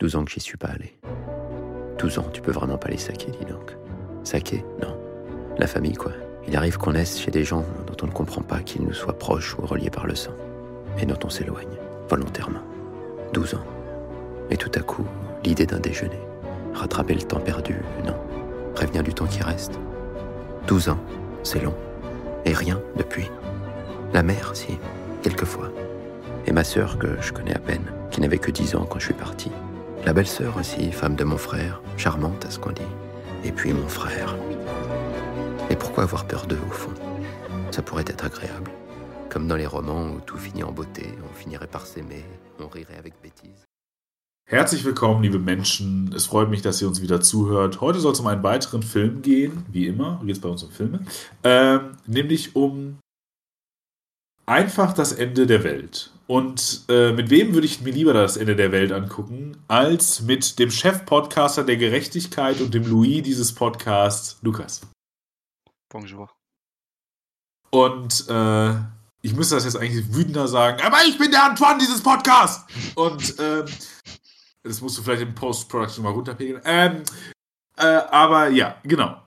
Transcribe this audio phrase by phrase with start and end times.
[0.00, 0.96] 12 ans que j'y suis pas allé.
[1.98, 3.76] 12 ans, tu peux vraiment pas les saquer, dis donc.
[4.24, 4.98] Saquer Non.
[5.58, 6.12] La famille, quoi.
[6.48, 9.18] Il arrive qu'on naisse chez des gens dont on ne comprend pas qu'ils nous soient
[9.18, 10.32] proches ou reliés par le sang,
[10.98, 11.76] et dont on s'éloigne,
[12.08, 12.62] volontairement.
[13.34, 13.64] 12 ans.
[14.50, 15.04] Et tout à coup,
[15.44, 16.18] l'idée d'un déjeuner.
[16.72, 17.76] Rattraper le temps perdu,
[18.06, 18.16] non.
[18.74, 19.78] Prévenir du temps qui reste.
[20.66, 21.00] 12 ans,
[21.42, 21.74] c'est long.
[22.46, 23.30] Et rien depuis.
[24.14, 24.78] La mère, si,
[25.22, 25.70] quelquefois.
[26.46, 29.04] Et ma sœur, que je connais à peine, qui n'avait que 10 ans quand je
[29.04, 29.50] suis parti.
[30.06, 32.82] La belle-sœur aussi, femme de mon frère, charmante à ce qu'on dit.
[33.44, 34.34] Et puis mon frère.
[35.68, 36.92] Et pourquoi avoir peur d'eux, au fond
[37.70, 38.70] Ça pourrait être agréable.
[39.28, 42.24] Comme dans les romans où tout finit en beauté, on finirait par s'aimer,
[42.58, 43.66] on rirait avec bêtise.
[44.46, 46.10] Herzlich willkommen, liebe Menschen.
[46.16, 47.82] Es freut mich, dass ihr uns wieder zuhört.
[47.82, 50.18] Heute soll es um einen weiteren Film gehen, wie immer.
[50.24, 51.00] Geht es bei uns um Filme.
[51.44, 52.96] Ähm, nämlich um
[54.46, 56.10] einfach das Ende der Welt.
[56.30, 60.60] Und äh, mit wem würde ich mir lieber das Ende der Welt angucken, als mit
[60.60, 64.80] dem Chef-Podcaster der Gerechtigkeit und dem Louis dieses Podcasts, Lukas.
[65.88, 66.30] Bonjour.
[67.70, 68.74] Und äh,
[69.22, 72.64] ich müsste das jetzt eigentlich wütender sagen, aber ich bin der Antoine dieses Podcasts.
[72.94, 73.64] Und ähm,
[74.62, 76.62] das musst du vielleicht im Post-Production mal runterpegeln.
[76.64, 77.02] Ähm,
[77.76, 79.20] äh, aber ja, genau.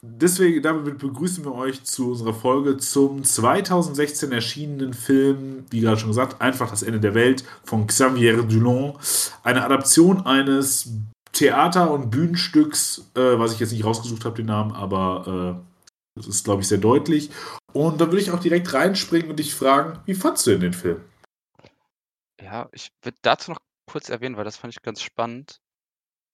[0.00, 6.10] Deswegen, damit begrüßen wir euch zu unserer Folge zum 2016 erschienenen Film, wie gerade schon
[6.10, 8.96] gesagt, Einfach das Ende der Welt von Xavier Dulon.
[9.42, 10.92] Eine Adaption eines
[11.32, 15.68] Theater- und Bühnenstücks, äh, was ich jetzt nicht rausgesucht habe, den Namen, aber äh,
[16.14, 17.30] das ist, glaube ich, sehr deutlich.
[17.72, 20.72] Und da würde ich auch direkt reinspringen und dich fragen, wie fandst du denn den
[20.72, 21.04] Film?
[22.40, 23.60] Ja, ich würde dazu noch
[23.90, 25.60] kurz erwähnen, weil das fand ich ganz spannend,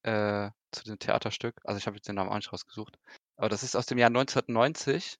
[0.03, 1.61] äh, zu dem Theaterstück.
[1.65, 2.99] Also ich habe jetzt den Namen auch nicht rausgesucht.
[3.37, 5.19] Aber das ist aus dem Jahr 1990.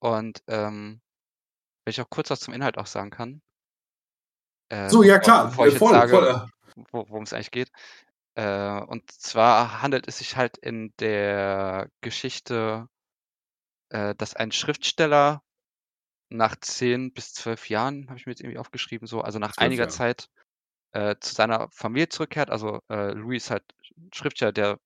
[0.00, 1.00] Und ähm,
[1.84, 3.42] wenn ich auch kurz was zum Inhalt auch sagen kann.
[4.70, 6.48] Äh, so, ja klar, bevor ich voll, jetzt sage,
[6.92, 7.70] worum es eigentlich geht.
[8.34, 12.88] Äh, und zwar handelt es sich halt in der Geschichte,
[13.90, 15.42] äh, dass ein Schriftsteller
[16.30, 19.84] nach zehn bis zwölf Jahren, habe ich mir jetzt irgendwie aufgeschrieben, so, also nach einiger
[19.84, 19.94] Jahre.
[19.94, 20.28] Zeit
[20.92, 22.50] äh, zu seiner Familie zurückkehrt.
[22.50, 23.64] Also äh, Louis ist halt
[24.12, 24.80] Schriftsteller, der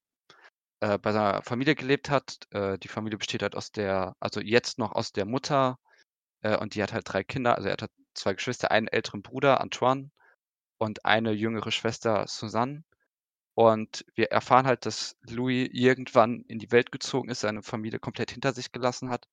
[0.81, 2.39] äh, bei seiner Familie gelebt hat.
[2.51, 5.79] Äh, die Familie besteht halt aus der, also jetzt noch aus der Mutter
[6.43, 7.57] äh, und die hat halt drei Kinder.
[7.57, 10.11] Also er hat halt zwei Geschwister, einen älteren Bruder, Antoine,
[10.79, 12.85] und eine jüngere Schwester, Suzanne.
[13.55, 18.31] Und wir erfahren halt, dass Louis irgendwann in die Welt gezogen ist, seine Familie komplett
[18.31, 19.27] hinter sich gelassen hat,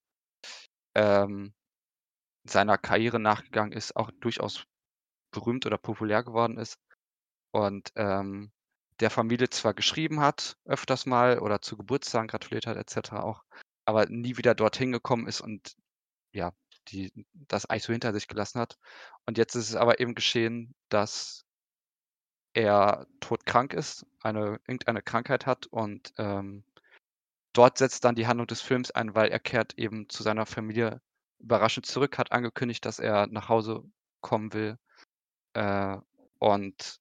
[0.96, 1.54] ähm,
[2.44, 4.66] seiner Karriere nachgegangen ist, auch durchaus
[5.32, 6.80] berühmt oder populär geworden ist
[7.52, 8.52] und ähm,
[9.00, 13.14] der Familie zwar geschrieben hat, öfters mal oder zu Geburtstagen gratuliert hat etc.
[13.14, 13.44] auch,
[13.86, 15.76] aber nie wieder dorthin gekommen ist und
[16.32, 16.52] ja,
[16.90, 18.78] die das eigentlich so hinter sich gelassen hat.
[19.26, 21.46] Und jetzt ist es aber eben geschehen, dass
[22.54, 26.64] er todkrank ist, eine irgendeine Krankheit hat und ähm,
[27.54, 31.02] dort setzt dann die Handlung des Films ein, weil er kehrt eben zu seiner Familie
[31.40, 33.84] überraschend zurück, hat angekündigt, dass er nach Hause
[34.22, 34.78] kommen will.
[35.54, 35.98] Äh,
[36.40, 37.00] und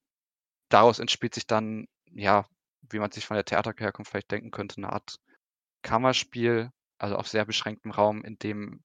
[0.68, 2.46] daraus entspielt sich dann, ja,
[2.90, 5.18] wie man sich von der Theaterherkunft vielleicht denken könnte, eine Art
[5.82, 8.82] Kammerspiel, also auf sehr beschränktem Raum, in dem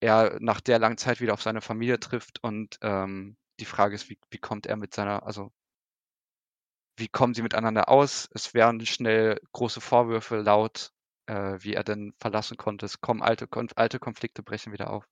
[0.00, 4.10] er nach der langen Zeit wieder auf seine Familie trifft und ähm, die Frage ist,
[4.10, 5.52] wie, wie kommt er mit seiner, also
[6.96, 8.28] wie kommen sie miteinander aus?
[8.32, 10.92] Es werden schnell große Vorwürfe laut,
[11.26, 12.86] äh, wie er denn verlassen konnte.
[12.86, 15.08] Es kommen alte, alte Konflikte brechen wieder auf.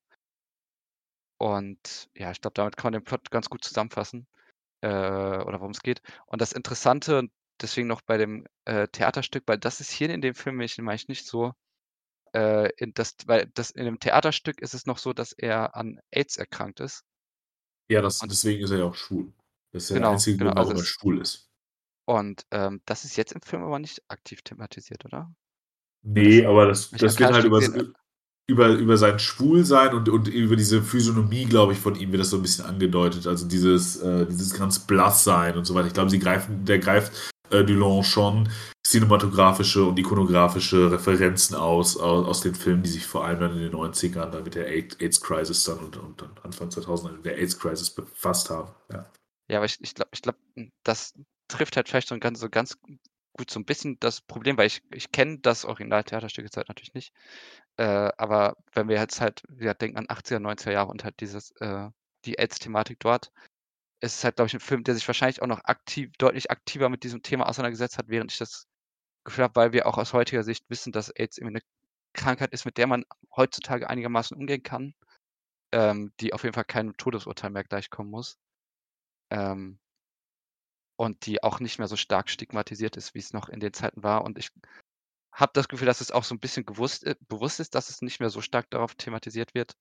[1.38, 4.26] Und ja, ich glaube, damit kann man den Plot ganz gut zusammenfassen
[4.82, 6.02] äh, oder worum es geht.
[6.26, 7.28] Und das Interessante,
[7.60, 10.96] deswegen noch bei dem äh, Theaterstück, weil das ist hier in dem Film ich, meine
[10.96, 11.52] ich nicht so,
[12.32, 16.00] äh, in das, weil das in dem Theaterstück ist es noch so, dass er an
[16.10, 17.04] AIDS erkrankt ist.
[17.88, 19.32] Ja, das, und, deswegen ist er ja auch schwul.
[19.72, 21.48] Das ist genau, der einzige genau, Grund, warum also er schwul ist.
[22.06, 25.32] Und ähm, das ist jetzt im Film aber nicht aktiv thematisiert, oder?
[26.02, 27.60] Nee, aber das, das wird halt über,
[28.50, 32.30] über, über sein Schwulsein und, und über diese Physiognomie, glaube ich, von ihm wird das
[32.30, 33.26] so ein bisschen angedeutet.
[33.26, 35.86] Also dieses, äh, dieses ganz blass sein und so weiter.
[35.86, 38.48] Ich glaube, sie greifen, der greift äh, Dulon schon
[38.86, 43.62] cinematografische und ikonografische Referenzen aus, aus, aus den Filmen, die sich vor allem dann in
[43.62, 47.90] den 90ern dann mit der AIDS-Crisis dann und, und dann Anfang 2000 mit der AIDS-Crisis
[47.90, 48.72] befasst haben.
[48.90, 49.06] Ja.
[49.48, 50.36] ja, aber ich, ich glaube, ich glaub,
[50.82, 51.14] das
[51.46, 52.80] trifft halt vielleicht so ganz, so ganz
[53.36, 56.94] gut so ein bisschen das Problem, weil ich, ich kenne das Original-Theaterstück jetzt halt natürlich
[56.94, 57.12] nicht.
[57.78, 61.52] Äh, aber wenn wir jetzt halt, wir denken an 80er, 90er Jahre und halt dieses,
[61.60, 61.88] äh,
[62.24, 63.32] die AIDS-Thematik dort,
[64.00, 66.88] ist es halt, glaube ich, ein Film, der sich wahrscheinlich auch noch aktiv, deutlich aktiver
[66.88, 68.66] mit diesem Thema auseinandergesetzt hat, während ich das
[69.24, 71.64] Gefühl habe, weil wir auch aus heutiger Sicht wissen, dass AIDS irgendwie eine
[72.14, 73.04] Krankheit ist, mit der man
[73.36, 74.94] heutzutage einigermaßen umgehen kann,
[75.72, 78.38] ähm, die auf jeden Fall keinem Todesurteil mehr gleichkommen muss.
[79.30, 79.78] Ähm,
[80.96, 84.02] und die auch nicht mehr so stark stigmatisiert ist, wie es noch in den Zeiten
[84.02, 84.22] war.
[84.22, 84.50] Und ich
[85.32, 88.02] habe das Gefühl, dass es auch so ein bisschen gewusst, äh, bewusst ist, dass es
[88.02, 89.74] nicht mehr so stark darauf thematisiert wird.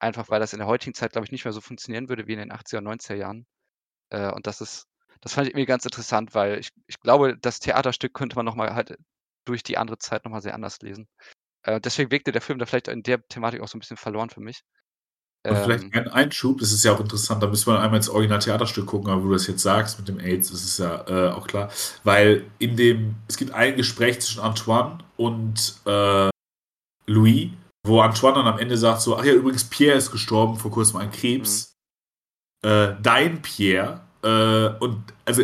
[0.00, 2.32] Einfach weil das in der heutigen Zeit, glaube ich, nicht mehr so funktionieren würde wie
[2.34, 3.46] in den 80er, 90er Jahren.
[4.10, 4.86] Äh, und das ist,
[5.20, 8.74] das fand ich irgendwie ganz interessant, weil ich, ich glaube, das Theaterstück könnte man nochmal
[8.74, 8.96] halt
[9.44, 11.08] durch die andere Zeit nochmal sehr anders lesen.
[11.64, 14.30] Äh, deswegen wirkte der Film da vielleicht in der Thematik auch so ein bisschen verloren
[14.30, 14.62] für mich.
[15.44, 15.90] Und vielleicht ähm.
[15.94, 19.24] ein Einschub, das ist ja auch interessant, da müssen wir einmal ins Original-Theaterstück gucken, aber
[19.24, 21.68] wo du das jetzt sagst mit dem AIDS, das ist ja äh, auch klar.
[22.04, 26.30] Weil in dem, es gibt ein Gespräch zwischen Antoine und äh,
[27.06, 27.50] Louis,
[27.84, 30.98] wo Antoine dann am Ende sagt so, ach ja, übrigens, Pierre ist gestorben vor kurzem
[30.98, 31.74] an Krebs.
[32.64, 32.70] Mhm.
[32.70, 34.00] Äh, dein Pierre.
[34.22, 35.42] Äh, und also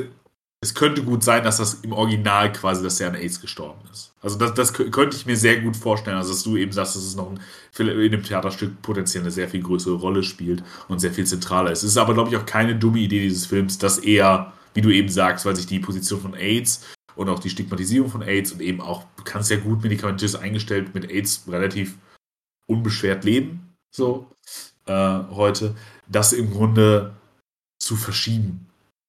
[0.60, 4.12] es könnte gut sein, dass das im Original quasi, dass er an AIDS gestorben ist.
[4.20, 7.04] Also das, das könnte ich mir sehr gut vorstellen, also dass du eben sagst, dass
[7.04, 7.38] es noch ein,
[7.78, 11.84] in dem Theaterstück potenziell eine sehr viel größere Rolle spielt und sehr viel zentraler ist.
[11.84, 14.90] Es ist aber, glaube ich, auch keine dumme Idee dieses Films, dass er, wie du
[14.90, 16.84] eben sagst, weil sich die Position von AIDS
[17.14, 20.92] und auch die Stigmatisierung von AIDS und eben auch, du kannst ja gut medikamentös eingestellt
[20.92, 21.96] mit AIDS relativ
[22.66, 24.26] unbeschwert leben, so
[24.86, 25.76] äh, heute,
[26.08, 27.14] das im Grunde
[27.78, 28.67] zu verschieben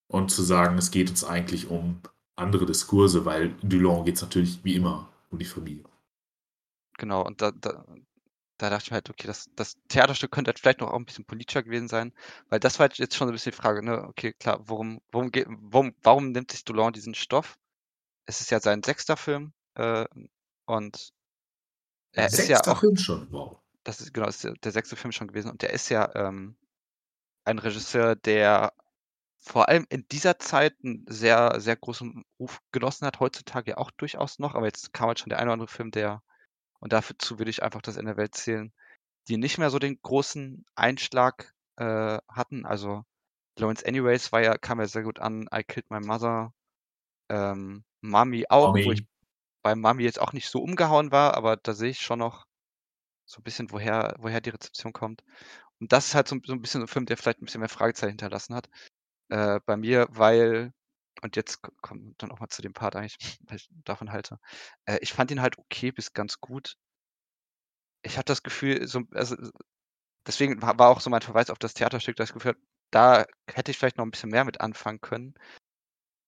[0.10, 2.02] und zu sagen, es geht uns eigentlich um
[2.36, 5.86] andere Diskurse, weil Dulon geht es natürlich wie immer um die Familie.
[6.98, 7.86] Genau, und da, da,
[8.58, 11.06] da dachte ich mir halt, okay, das, das Theaterstück könnte halt vielleicht noch auch ein
[11.06, 12.12] bisschen politischer gewesen sein,
[12.50, 15.32] weil das war jetzt schon so ein bisschen die Frage, ne, okay, klar, worum, worum
[15.32, 17.58] geht, warum, warum nimmt sich Dulon diesen Stoff?
[18.26, 20.06] Es ist ja sein sechster Film äh,
[20.66, 21.14] und
[22.14, 23.60] er ist ja auch, Film schon, wow.
[23.84, 26.14] Das ist genau, das ist der, der sechste Film schon gewesen und der ist ja
[26.16, 26.56] ähm,
[27.44, 28.74] ein Regisseur, der
[29.42, 33.92] vor allem in dieser Zeit einen sehr, sehr großen Ruf genossen hat, heutzutage ja auch
[33.92, 36.22] durchaus noch, aber jetzt kam halt schon der eine oder andere Film, der
[36.80, 38.74] und dazu würde ich einfach das Ende der Welt zählen,
[39.30, 42.66] die nicht mehr so den großen Einschlag, äh, hatten.
[42.68, 43.04] Also,
[43.60, 46.54] Lawrence Anyways war ja kam ja sehr gut an, I Killed My Mother,
[47.30, 49.02] ähm, Mummy auch, wo ich
[49.64, 52.46] bei Mummy jetzt auch nicht so umgehauen war, aber da sehe ich schon noch
[53.26, 55.24] so ein bisschen, woher woher die Rezeption kommt.
[55.80, 57.62] Und das ist halt so so 'n bisschen so 'n Film, der vielleicht ein bisschen
[57.62, 58.70] mehr Fragezeichen hinterlassen hat
[59.30, 60.74] äh, bei mir, weil
[61.22, 64.40] und jetzt kommt dann auch mal zu dem Part eigentlich, was ich davon halte.
[64.86, 66.76] Äh, ich fand ihn halt okay bis ganz gut.
[68.02, 69.36] Ich hatte das Gefühl, so also,
[70.26, 72.58] deswegen war auch so mein Verweis auf das Theaterstück, ich das habe,
[72.92, 75.36] da hätte ich vielleicht noch ein bisschen mehr mit anfangen können.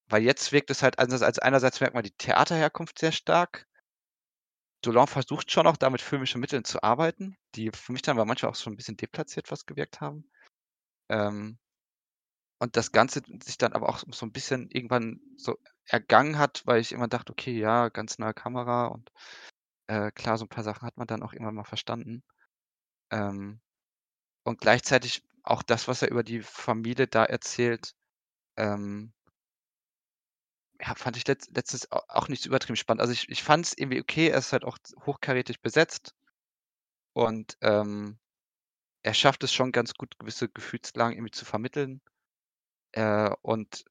[0.09, 3.65] Weil jetzt wirkt es halt anders als einerseits merkt man die Theaterherkunft sehr stark.
[4.81, 8.25] Dolan versucht schon auch da mit filmischen Mitteln zu arbeiten, die für mich dann aber
[8.25, 10.30] manchmal auch schon ein bisschen deplatziert fast gewirkt haben.
[11.09, 11.59] Ähm
[12.62, 16.81] und das Ganze sich dann aber auch so ein bisschen irgendwann so ergangen hat, weil
[16.81, 19.12] ich immer dachte: „Okay, ja, ganz neue Kamera“ und,
[19.88, 22.24] äh, klar, so ein paar Sachen hat man dann auch irgendwann mal verstanden.
[23.12, 23.62] Ähm,
[24.46, 27.94] und gleichzeitig auch das, was er über die Familie da erzählt,
[28.58, 29.14] ähm
[30.81, 33.02] ja, fand ich letzt letztens auch nicht so übertrieben spannend.
[33.02, 36.14] Also, ich ich fand es irgendwie okay, er ist halt auch hochkarätig besetzt
[37.14, 38.18] und, ähm,
[39.04, 42.02] er schafft es schon ganz gut, gewisse Gefühlslagen irgendwie zu vermitteln
[42.94, 43.86] äh, und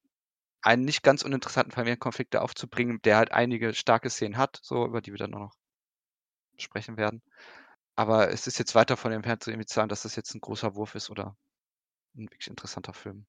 [0.63, 5.01] einen nicht ganz uninteressanten Familienkonflikt da aufzubringen, der halt einige starke Szenen hat, so, über
[5.03, 5.55] die wir dann noch
[6.59, 7.23] sprechen werden.
[7.97, 10.77] Aber es ist jetzt weiter von dem entfernt zu sagen, dass das jetzt ein großer
[10.77, 11.37] Wurf ist oder
[12.17, 13.27] ein wirklich interessanter Film.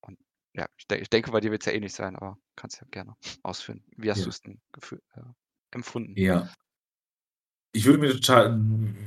[0.00, 0.18] Und
[0.54, 2.86] ja, ich, de ich denke, bei dir wird es ja ähnlich sein, aber kannst ja
[2.90, 3.84] gerne ausführen.
[3.96, 4.26] Wie hast Ja.
[4.26, 4.60] du es denn
[5.14, 5.20] äh,
[5.72, 6.20] empfunden?
[6.22, 6.54] Ja.
[7.74, 8.58] Ich würde mir total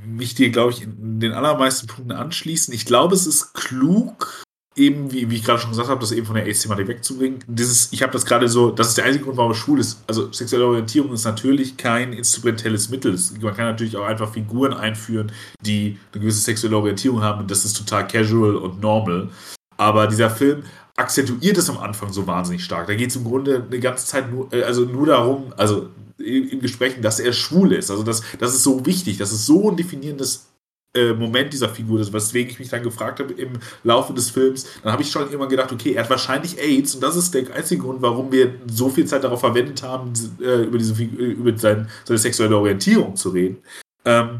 [0.05, 2.73] mich dir, glaube ich, in den allermeisten Punkten anschließen.
[2.73, 4.43] Ich glaube, es ist klug,
[4.77, 7.39] eben, wie, wie ich gerade schon gesagt habe, das eben von der AIDS-Thematik wegzubringen.
[7.47, 10.03] Dieses, ich habe das gerade so, das ist der einzige Grund, warum es schwul ist.
[10.07, 13.17] Also sexuelle Orientierung ist natürlich kein instrumentelles Mittel.
[13.41, 15.31] Man kann natürlich auch einfach Figuren einführen,
[15.61, 19.29] die eine gewisse sexuelle Orientierung haben und das ist total casual und normal.
[19.77, 20.63] Aber dieser Film
[20.95, 22.87] akzentuiert es am Anfang so wahnsinnig stark.
[22.87, 26.59] Da geht es im Grunde eine ganze Zeit nur, äh, also nur darum, also in
[26.59, 27.91] Gesprächen, dass er schwul ist.
[27.91, 30.47] Also das, das ist so wichtig, das ist so ein definierendes
[30.95, 33.53] äh, Moment dieser Figur, weswegen ich mich dann gefragt habe im
[33.83, 37.03] Laufe des Films, dann habe ich schon immer gedacht, okay, er hat wahrscheinlich AIDS und
[37.03, 40.77] das ist der einzige Grund, warum wir so viel Zeit darauf verwendet haben, äh, über,
[40.79, 43.57] diese, über sein, seine sexuelle Orientierung zu reden.
[44.05, 44.39] Ähm,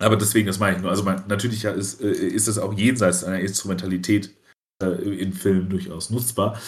[0.00, 0.90] aber deswegen, das meine ich nur.
[0.90, 4.34] Also man, natürlich ist, äh, ist das auch jenseits einer Instrumentalität
[4.82, 6.60] äh, in Filmen durchaus nutzbar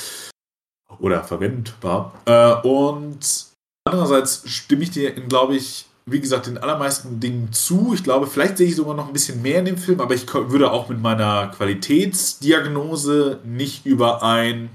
[0.99, 2.21] oder verwendbar.
[2.27, 3.51] Äh, und
[3.85, 7.93] Andererseits stimme ich dir, glaube ich, wie gesagt, den allermeisten Dingen zu.
[7.95, 10.33] Ich glaube, vielleicht sehe ich sogar noch ein bisschen mehr in dem Film, aber ich
[10.33, 14.71] würde auch mit meiner Qualitätsdiagnose nicht überein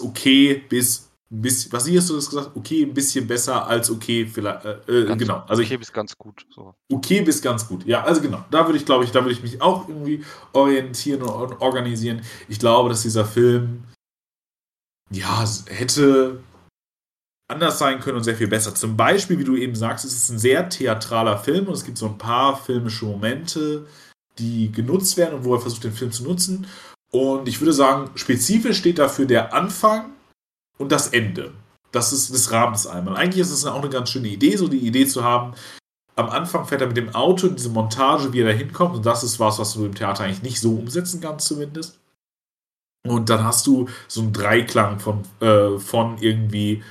[0.00, 1.10] okay bis
[1.40, 2.50] bisschen, was hier hast du das gesagt?
[2.54, 5.44] Okay, ein bisschen besser als okay, vielleicht, äh, äh Ganz genau.
[5.46, 6.46] Also okay ich, bis ganz gut.
[6.54, 6.74] So.
[6.92, 7.86] okay bis ganz gut.
[7.86, 8.44] Ja, also genau.
[8.50, 12.22] Da würde ich, glaube ich, da würde ich mich auch irgendwie orientieren und organisieren.
[12.48, 13.84] Ich glaube, dass dieser Film,
[15.10, 16.40] ja, hätte
[17.48, 18.74] anders sein können und sehr viel besser.
[18.74, 21.98] Zum Beispiel, wie du eben sagst, es ist ein sehr theatraler Film und es gibt
[21.98, 23.86] so ein paar filmische Momente,
[24.38, 26.66] die genutzt werden und wo er versucht, den Film zu nutzen.
[27.10, 30.10] Und ich würde sagen, spezifisch steht dafür der Anfang
[30.78, 31.52] und das Ende.
[31.92, 33.16] Das ist des Rahmens einmal.
[33.16, 35.54] Eigentlich ist es auch eine ganz schöne Idee, so die Idee zu haben,
[36.16, 38.94] am Anfang fährt er mit dem Auto in diese Montage, wie er da hinkommt.
[38.94, 41.98] Und das ist was, was du im Theater eigentlich nicht so umsetzen kannst, zumindest.
[43.06, 46.82] Und dann hast du so einen Dreiklang von, äh, von irgendwie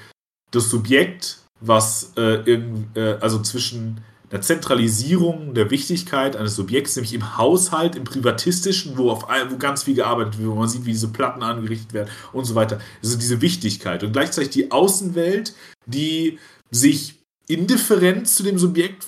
[0.52, 7.14] das Subjekt, was äh, irgend, äh, also zwischen der Zentralisierung der Wichtigkeit eines Subjekts, nämlich
[7.14, 10.92] im Haushalt, im Privatistischen, wo, auf, wo ganz viel gearbeitet wird, wo man sieht, wie
[10.92, 12.82] diese Platten angerichtet werden und so weiter.
[13.04, 14.04] Also diese Wichtigkeit.
[14.04, 15.54] Und gleichzeitig die Außenwelt,
[15.86, 16.40] die
[16.72, 19.06] sich indifferent zu dem Subjekt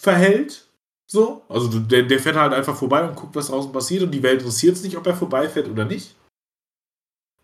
[0.00, 0.66] verhält.
[1.08, 4.22] So, also der, der fährt halt einfach vorbei und guckt, was draußen passiert und die
[4.24, 6.16] Welt interessiert es nicht, ob er vorbeifährt oder nicht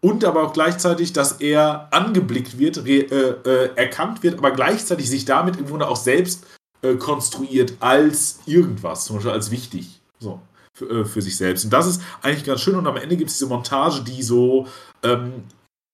[0.01, 5.25] und aber auch gleichzeitig, dass er angeblickt wird, äh, äh, erkannt wird, aber gleichzeitig sich
[5.25, 6.47] damit im Grunde auch selbst
[6.83, 10.01] äh, konstruiert als irgendwas, zum Beispiel als wichtig.
[10.19, 10.41] So.
[10.75, 11.65] Für, äh, für, sich selbst.
[11.65, 12.77] Und das ist eigentlich ganz schön.
[12.77, 14.69] Und am Ende gibt es diese Montage, die so
[15.03, 15.45] ähm,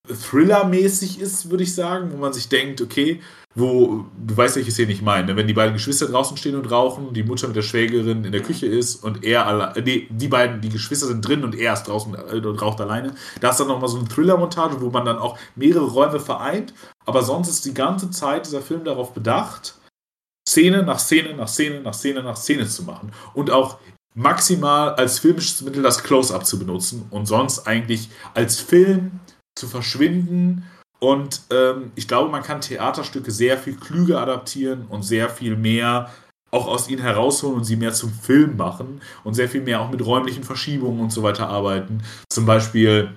[0.07, 3.23] Thriller-mäßig ist, würde ich sagen, wo man sich denkt, okay,
[3.55, 7.15] wo, du weißt, welche Szene ich meine, wenn die beiden Geschwister draußen stehen und rauchen,
[7.15, 10.61] die Mutter mit der Schwägerin in der Küche ist und er alle, nee, die beiden,
[10.61, 13.15] die Geschwister sind drin und er ist draußen äh, und raucht alleine.
[13.41, 16.75] Da ist dann nochmal so eine Thriller-Montage, wo man dann auch mehrere Räume vereint,
[17.07, 19.79] aber sonst ist die ganze Zeit dieser Film darauf bedacht,
[20.49, 23.79] Szene nach Szene nach Szene nach Szene nach Szene zu machen und auch
[24.15, 29.21] maximal als filmisches Mittel das Close-Up zu benutzen und sonst eigentlich als Film
[29.59, 30.65] zu verschwinden
[31.05, 36.11] und ähm, ich glaube, man kann Theaterstücke sehr viel klüger adaptieren und sehr viel mehr
[36.51, 39.91] auch aus ihnen herausholen und sie mehr zum Film machen und sehr viel mehr auch
[39.91, 42.03] mit räumlichen Verschiebungen und so weiter arbeiten.
[42.31, 43.13] Zum Beispiel,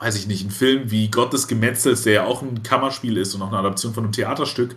[0.00, 3.34] weiß ich nicht, ein Film wie Gott des Gemetzels, der ja auch ein Kammerspiel ist
[3.34, 4.74] und auch eine Adaption von einem Theaterstück,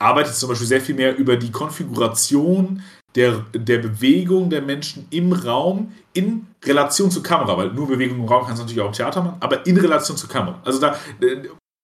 [0.00, 2.82] arbeitet zum Beispiel sehr viel mehr über die Konfiguration
[3.14, 8.24] der, der Bewegung der Menschen im Raum in Relation zur Kamera, weil nur Bewegung im
[8.24, 10.60] Raum kannst du natürlich auch im Theater machen, aber in Relation zur Kamera.
[10.64, 10.96] Also da,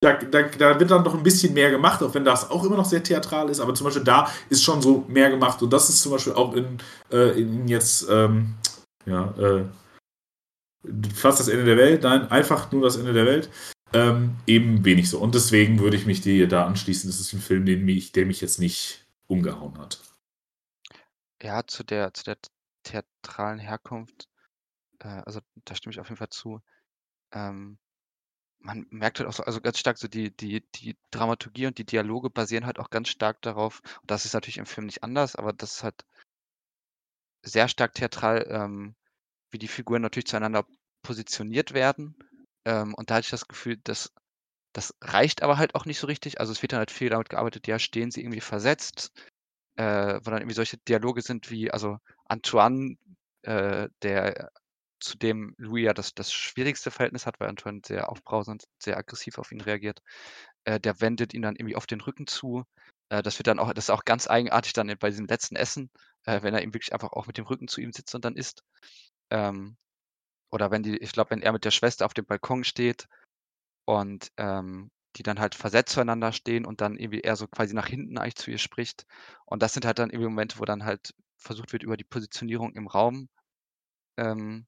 [0.05, 2.77] da, da, da, wird dann noch ein bisschen mehr gemacht, auch wenn das auch immer
[2.77, 5.89] noch sehr theatral ist, aber zum Beispiel da ist schon so mehr gemacht und das
[5.89, 6.79] ist zum Beispiel auch in,
[7.11, 8.55] äh, in jetzt, ähm,
[9.07, 9.65] ja, äh,
[11.15, 13.49] fast das Ende der Welt, nein, einfach nur das Ende der Welt,
[13.95, 15.19] ähm, eben wenig so.
[15.19, 17.09] Und deswegen würde ich mich dir da anschließen.
[17.09, 20.01] Das ist ein Film, den mich, der mich jetzt nicht umgehauen hat.
[21.41, 22.37] Ja, zu der, zu der
[22.83, 24.29] theatralen Herkunft,
[24.99, 26.61] äh, also da stimme ich auf jeden Fall zu.
[27.33, 27.79] Ähm,
[28.65, 31.85] man merkt halt auch so, also ganz stark so die, die, die Dramaturgie und die
[31.85, 35.37] Dialoge basieren halt auch ganz stark darauf, und das ist natürlich im Film nicht anders,
[35.37, 36.05] aber das ist halt
[37.43, 38.95] sehr stark theatral, ähm,
[39.51, 40.67] wie die Figuren natürlich zueinander
[41.03, 42.17] positioniert werden.
[42.65, 44.13] Ähm, und da hatte ich das Gefühl, dass
[44.73, 46.41] das reicht aber halt auch nicht so richtig.
[46.41, 49.13] Also es wird dann halt viel damit gearbeitet, ja, stehen sie irgendwie versetzt,
[49.77, 52.97] äh, wo dann irgendwie solche Dialoge sind wie, also Antoine,
[53.43, 54.51] äh, der
[55.05, 59.39] zu dem Louis ja das, das schwierigste Verhältnis hat, weil Antoine sehr aufbrausend, sehr aggressiv
[59.39, 60.01] auf ihn reagiert.
[60.65, 62.65] Äh, der wendet ihn dann irgendwie auf den Rücken zu.
[63.11, 65.91] Äh, das wird dann auch, das ist auch ganz eigenartig dann bei diesem letzten Essen,
[66.25, 68.37] äh, wenn er ihm wirklich einfach auch mit dem Rücken zu ihm sitzt und dann
[68.37, 68.63] isst.
[69.31, 69.77] Ähm,
[70.51, 73.09] oder wenn die, ich glaube, wenn er mit der Schwester auf dem Balkon steht
[73.87, 77.89] und ähm, die dann halt versetzt zueinander stehen und dann irgendwie er so quasi nach
[77.89, 79.07] hinten eigentlich zu ihr spricht.
[79.47, 82.73] Und das sind halt dann irgendwie Momente, wo dann halt versucht wird, über die Positionierung
[82.75, 83.29] im Raum
[84.17, 84.67] ähm,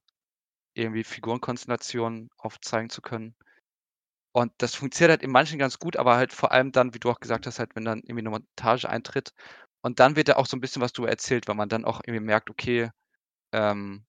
[0.77, 3.35] irgendwie Figurenkonstellationen aufzeigen zu können.
[4.33, 7.09] Und das funktioniert halt in manchen ganz gut, aber halt vor allem dann, wie du
[7.09, 9.33] auch gesagt hast, halt, wenn dann irgendwie eine Montage eintritt.
[9.81, 12.01] Und dann wird da auch so ein bisschen was drüber erzählt, weil man dann auch
[12.05, 12.91] irgendwie merkt, okay,
[13.53, 14.05] ähm,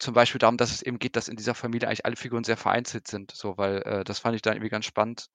[0.00, 2.56] zum Beispiel darum, dass es eben geht, dass in dieser Familie eigentlich alle Figuren sehr
[2.56, 3.32] vereinzelt sind.
[3.32, 5.28] So, weil äh, das fand ich dann irgendwie ganz spannend.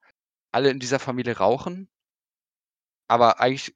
[0.52, 1.88] Alle in dieser Familie rauchen,
[3.08, 3.74] aber eigentlich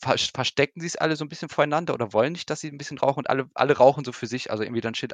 [0.00, 2.98] verstecken sie es alle so ein bisschen voreinander oder wollen nicht, dass sie ein bisschen
[2.98, 4.50] rauchen und alle, alle rauchen so für sich.
[4.50, 5.12] Also irgendwie dann steht,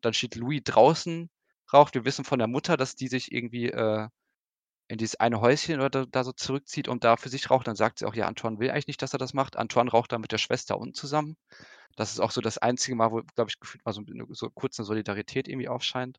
[0.00, 1.30] dann steht Louis draußen,
[1.72, 1.94] raucht.
[1.94, 4.08] Wir wissen von der Mutter, dass die sich irgendwie äh,
[4.88, 7.66] in dieses eine Häuschen oder da, da, so zurückzieht und da für sich raucht.
[7.66, 9.56] Dann sagt sie auch, ja, Antoine will eigentlich nicht, dass er das macht.
[9.56, 11.36] Antoine raucht dann mit der Schwester unten zusammen.
[11.96, 14.78] Das ist auch so das einzige Mal, wo, glaube ich, gefühlt mal so, so kurz
[14.78, 16.18] eine Solidarität irgendwie aufscheint.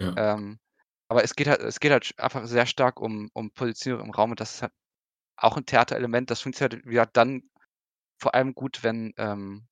[0.00, 0.34] Ja.
[0.34, 0.58] Ähm,
[1.08, 4.30] aber es geht halt, es geht halt einfach sehr stark um, um Positionierung im Raum
[4.30, 4.72] und das ist halt
[5.40, 6.30] auch ein Theaterelement.
[6.30, 7.42] Das funktioniert ja dann
[8.18, 9.68] vor allem gut, wenn, ähm,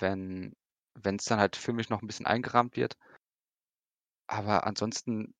[0.00, 0.54] wenn
[1.16, 2.96] es dann halt filmisch noch ein bisschen eingerahmt wird.
[4.26, 5.34] Aber ansonsten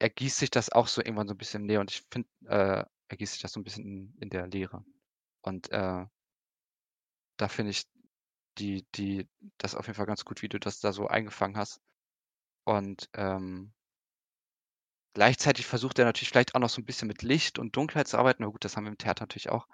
[0.00, 3.34] ergießt sich das auch so irgendwann so ein bisschen näher und ich finde, äh, ergießt
[3.34, 4.84] sich das so ein bisschen in in der Leere.
[5.42, 6.06] Und, äh
[7.38, 7.84] da finde ich
[8.58, 11.80] die die das auf jeden Fall ganz gut, wie du das da so eingefangen hast.
[12.64, 13.74] Und, ähm
[15.16, 18.18] gleichzeitig versucht er natürlich vielleicht auch noch so ein bisschen mit Licht und Dunkelheit zu
[18.18, 18.42] arbeiten.
[18.44, 19.66] Na gut, das haben wir im Theater natürlich auch.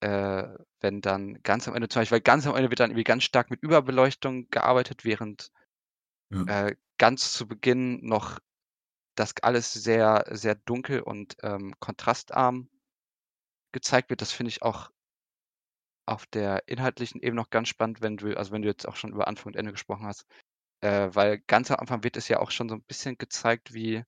[0.00, 0.44] Äh,
[0.80, 3.24] wenn dann ganz am Ende zum Beispiel weil ganz am Ende wird dann irgendwie ganz
[3.24, 5.50] stark mit Überbeleuchtung gearbeitet, während,
[6.30, 6.46] Ja.
[6.46, 8.38] äh, ganz zu Beginn noch
[9.16, 12.68] das alles sehr sehr dunkel und, ähm, kontrastarm
[13.74, 14.20] gezeigt wird.
[14.22, 14.90] Das finde ich auch
[16.08, 19.10] auf der inhaltlichen Ebene noch ganz spannend, wenn du also, wenn du jetzt auch schon
[19.12, 20.24] über Anfang und Ende gesprochen hast.
[20.82, 24.04] Äh, weil ganz am Anfang wird es ja auch schon so 'n bisschen gezeigt, wie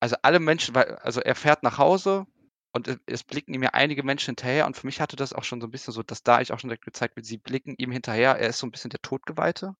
[0.00, 2.26] also, alle Menschen weil also, er fährt nach Hause
[2.72, 5.60] und es blicken ihm ja einige Menschen hinterher und für mich hatte das auch schon
[5.60, 7.90] so 'n bisschen so, dass da eigentlich auch schon direkt gezeigt wird, sie blicken ihm
[7.92, 8.36] hinterher.
[8.38, 9.74] Er ist so 'n bisschen der Todgeweihte.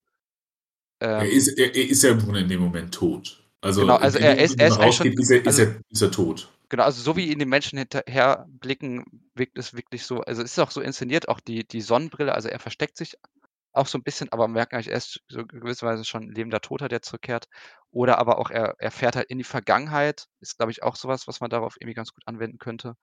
[1.17, 3.43] Er Ähm ist er er ist ja im Grunde in dem Moment tot.
[3.61, 6.01] Also, Genau, also, er ist er ist eigentlich schon ist er ist also er ist
[6.01, 6.49] er tot.
[6.71, 10.51] Genau, also, so wie ihm die Menschen hinterher blicken, wirkt es wirklich so also, es
[10.51, 13.15] ist auch so inszeniert, auch die die Sonnenbrille also, er versteckt sich
[13.73, 16.87] auch so 'n bisschen, aber man merkt eigentlich, er ist so gewisserweise schon lebender Toter,
[16.89, 17.47] der zurückkehrt.
[17.91, 20.27] Oder aber auch er er fährt halt in die Vergangenheit.
[20.41, 22.95] Ist, glaube ich, auch so was, was man darauf irgendwie ganz gut anwenden könnte.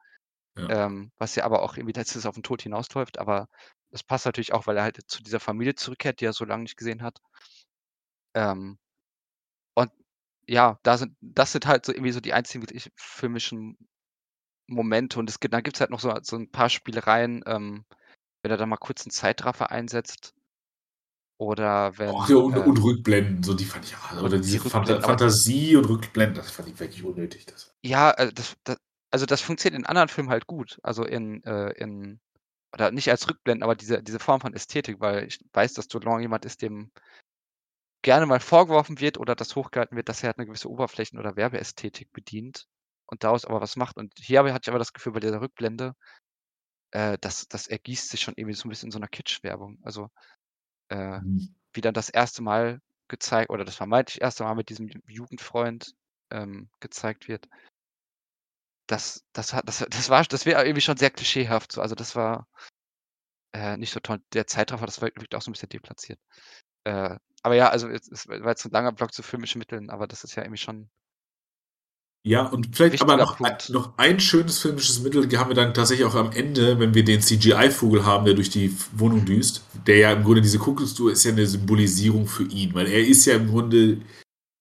[0.57, 0.71] Ja.
[0.71, 3.49] Ähm, was ja aber auch irgendwie letztlich auf 'n Tod hinausläuft, aber
[3.93, 6.65] das passt natürlich auch, weil er halt zu dieser Familie zurückkehrt, die er so lange
[6.65, 7.21] nicht gesehen hat.
[8.37, 8.79] Ähm,
[9.75, 9.91] und
[10.49, 13.79] ja, da sind das sind halt so irgendwie so die einzigen wirklich filmischen
[14.69, 17.87] Momente und es gibt dann gibt's halt noch so so 'n paar Spielereien, ähm,
[18.43, 20.35] wenn er da mal kurz 'n Zeitraffer einsetzt
[21.39, 24.59] oder wenn, ja, und äh und Rückblenden, so die fand ich ja oder und die
[24.59, 27.73] diese Rückblenden, aber Fantasie und Rückblenden, das fand ich wirklich unnötig, das.
[27.85, 28.77] Ja, äh, das da
[29.11, 30.79] also, das funktioniert in anderen Filmen halt gut.
[30.83, 32.21] Also, in äh, in
[32.73, 36.21] oder nicht als Rückblenden, aber diese diese Form von Ästhetik, weil ich weiß, dass Delon
[36.23, 36.91] jemand ist, dem
[38.05, 41.37] gerne mal vorgeworfen wird oder das hochgehalten wird, dass er halt 'ne gewisse Oberflächen oder
[41.37, 42.67] Werbeästhetik bedient
[43.07, 43.97] und daraus aber was macht.
[43.97, 45.95] Und hier habe hatte ich aber das Gefühl bei dieser Rückblende,
[46.93, 49.79] äh, das das ergießt sich schon irgendwie so 'n bisschen in so 'ner Kitsch-Werbung.
[49.85, 50.11] Also,
[50.89, 51.57] äh, Mhm.
[51.75, 55.95] wie dann das erste Mal gezeigt oder das vermeintlich erste Mal mit diesem Ju Jugendfreund,
[56.31, 57.49] ähm, gezeigt wird.
[58.89, 61.81] Das das hat das das war das wäre irgendwie schon sehr klischeehaft so.
[61.83, 62.47] Also, das war,
[63.53, 64.21] äh, nicht so toll.
[64.33, 66.21] Der Zeitraffer, das wirkt auch so 'n bisschen deplatziert.
[66.85, 70.07] Äh, aber ja, also, jetzt es war jetzt 'n langer Block zu filmischen Mitteln, aber
[70.09, 70.91] das ist ja irgendwie schon
[72.27, 73.71] Ja, und vielleicht aber wichtiger noch Punkt.
[73.71, 77.21] noch ein schönes filmisches Mittel haben wir dann tatsächlich auch am Ende, wenn wir den
[77.21, 81.31] CGI-Vogel haben, der durch die Wohnung düst, der ja im Grunde diese Kuckucksuhr ist ja
[81.31, 83.99] 'ne Symbolisierung für ihn, weil er ist ja im Grunde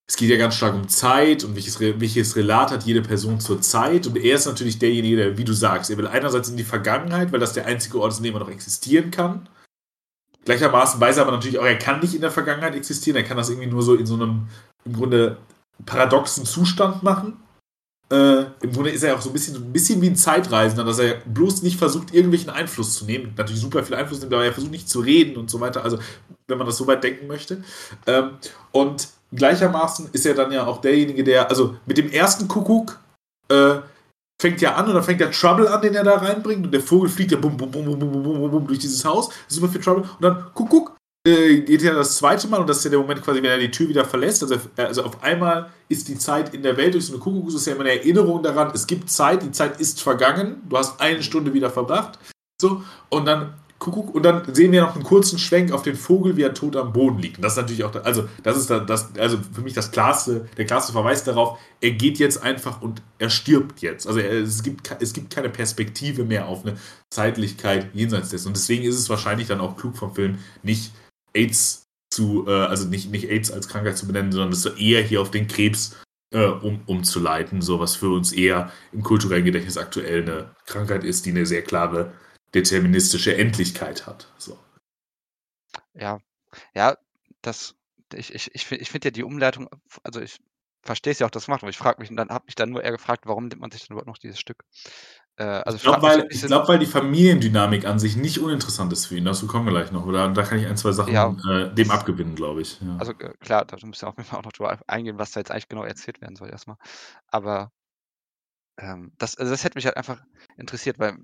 [0.08, 3.60] es geht ja ganz stark um Zeit und welches welches Relat hat jede Person zur
[3.62, 6.64] Zeit und er ist natürlich derjenige, der, wie du sagst er will einerseits in die
[6.64, 9.50] Vergangenheit, weil das der einzige Ort ist, an dem er noch existieren kann.
[10.46, 13.38] Gleichermaßen weiß er aber natürlich auch, er kann nicht in der Vergangenheit existieren, er kann
[13.38, 14.48] das irgendwie nur so in so 'nem
[14.86, 15.38] im Grunde
[15.88, 17.38] paradoxen Zustand machen.
[18.12, 20.16] Äh, im Grunde ist er ja auch so 'n bisschen so 'n bisschen wie 'n
[20.16, 23.34] Zeitreisender, dass er bloß nicht versucht, irgendwelchen Einfluss zu nehmen.
[23.36, 25.84] Natürlich super viel Einfluss nimmt, aber er versucht nicht zu reden und so weiter.
[25.84, 25.98] Also,
[26.48, 27.64] wenn man das so weit denken möchte.
[28.06, 28.32] Ähm,
[28.72, 33.00] und gleichermaßen ist er dann ja auch derjenige, der also, mit dem ersten Kuckuck,
[33.50, 33.76] äh,
[34.42, 36.82] fängt ja an und dann fängt der Trouble an, den er da reinbringt und der
[36.82, 39.30] Vogel fliegt ja bum, bum, bum, bum, bum, bum, bum durch dieses Haus.
[39.48, 42.84] Super viel Trouble und dann Kuckuck, äh, geht ja das zweite Mal und das ist
[42.86, 44.44] ja der Moment quasi, wenn er die Tür wieder verlässt.
[44.44, 47.66] Also, also auf einmal ist die Zeit in der Welt durch so eine Kuckucksuhr, ist
[47.66, 51.24] ja immer eine Erinnerung daran, es gibt Zeit, die Zeit ist vergangen, du hast eine
[51.24, 52.20] Stunde wieder verbracht.
[52.62, 56.38] So, und dann Kuckuck, und dann sehen wir noch einen kurzen Schwenk auf den Vogel,
[56.38, 57.38] wie er tot am Boden liegt.
[57.38, 60.66] Und das ist natürlich auch, also, das ist das, also für mich das klarste, der
[60.66, 64.08] klarste Verweis darauf, er geht jetzt einfach und er stirbt jetzt.
[64.08, 66.78] Also es, gibt, es gibt keine Perspektive mehr auf eine
[67.10, 68.50] Zeitlichkeit jenseits dessen.
[68.50, 70.92] Und deswegen ist es wahrscheinlich dann auch klug vom Film, nicht
[71.36, 75.22] AIDS zu, äh, also nicht, nicht AIDS als Krankheit zu benennen, sondern das eher hier
[75.22, 75.96] auf den Krebs
[76.32, 81.26] äh, um, umzuleiten, so was für uns eher im kulturellen Gedächtnis aktuell eine Krankheit ist,
[81.26, 82.14] die eine sehr klare
[82.54, 84.32] deterministische Endlichkeit hat.
[84.38, 84.58] So.
[85.94, 86.20] Ja.
[86.74, 86.98] Ja,
[87.42, 87.76] das
[88.14, 89.68] ich ich ich finde ich finde ja die Umleitung
[90.04, 90.40] also, ich
[90.82, 92.70] verstehe es ja auch, das macht, aber ich frage mich und dann habe mich dann
[92.70, 94.64] nur eher gefragt, warum nimmt man sich denn überhaupt noch dieses Stück?
[95.38, 99.08] Äh, also, Ich glaube, weil, ich glaube, weil die Familiendynamik an sich nicht uninteressant ist
[99.08, 99.26] für ihn.
[99.26, 100.06] Dazu kommen wir gleich noch.
[100.06, 102.80] Oder da kann ich ein, zwei Sachen Ja, äh, dem abgewinnen, glaube ich.
[102.82, 103.00] Ja.
[103.00, 105.40] Also, äh, klar, da müssen wir auf jeden Fall auch noch drüber eingehen, was da
[105.42, 106.78] jetzt eigentlich genau erzählt werden soll erst mal.
[107.28, 107.72] Aber
[108.78, 110.22] ähm, das also, das hätte mich halt einfach
[110.58, 111.18] interessiert, weil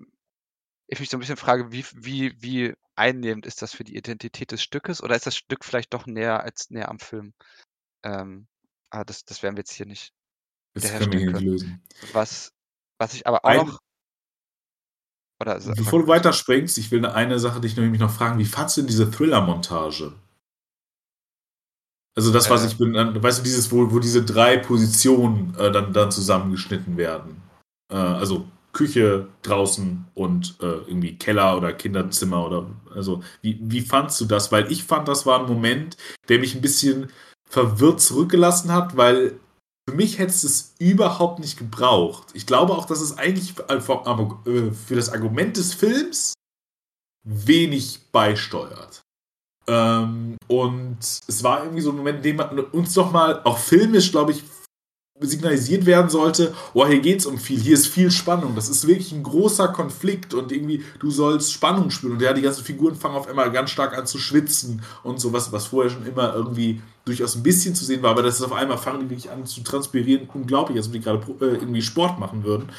[0.88, 4.52] ich mich so 'n bisschen frage, wie wie wie einnehmend ist das für die Identität
[4.52, 7.34] des Stückes oder ist das Stück vielleicht doch näher als näher am Film?
[8.04, 8.47] Ähm,
[8.91, 10.13] aber das das werden wir jetzt hier nicht
[10.76, 11.82] Das können wir hier nicht lösen.
[12.02, 12.54] Was
[13.00, 13.80] was ich aber auch Ein noch
[15.41, 18.39] oder Bevor du weiterspringst, ich will eine Sache dich nämlich noch fragen.
[18.39, 20.13] Wie fandst du denn diese Thriller-Montage?
[22.15, 22.67] Also das, was Äh.
[22.67, 26.97] ich bin, dann, weißt du, dieses, wo, wo diese drei Positionen äh, dann, dann zusammengeschnitten
[26.97, 27.41] werden.
[27.91, 34.19] Äh, also Küche draußen und äh, irgendwie Keller oder Kinderzimmer oder also wie, wie fandst
[34.21, 34.51] du das?
[34.51, 35.97] Weil ich fand, das war ein Moment,
[36.30, 37.10] der mich ein bisschen
[37.49, 39.39] verwirrt zurückgelassen hat, weil
[39.91, 42.30] für mich hätte es es überhaupt nicht gebraucht.
[42.34, 46.34] Ich glaube auch, dass es eigentlich für, äh, für das Argument des Films
[47.23, 49.01] wenig beisteuert.
[49.67, 53.58] Ähm, und es war irgendwie so ein Moment, in dem man uns doch mal, auch
[53.58, 54.43] filmisch, glaube ich,
[55.27, 58.88] signalisiert werden sollte, oh, hier geht es um viel, hier ist viel Spannung, das ist
[58.88, 62.13] wirklich ein großer Konflikt und irgendwie, du sollst Spannung spüren.
[62.13, 65.51] Und ja, die ganzen Figuren fangen auf einmal ganz stark an zu schwitzen und sowas,
[65.51, 68.53] was vorher schon immer irgendwie durchaus ein bisschen zu sehen war, aber das ist auf
[68.53, 72.19] einmal fangen die wirklich an zu transpirieren, unglaublich, als ob die gerade äh, irgendwie Sport
[72.19, 72.69] machen würden.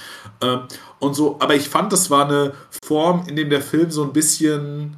[0.40, 0.60] Ähm,
[1.00, 4.12] und so, aber ich fand, das war eine Form, in dem der Film so ein
[4.12, 4.96] bisschen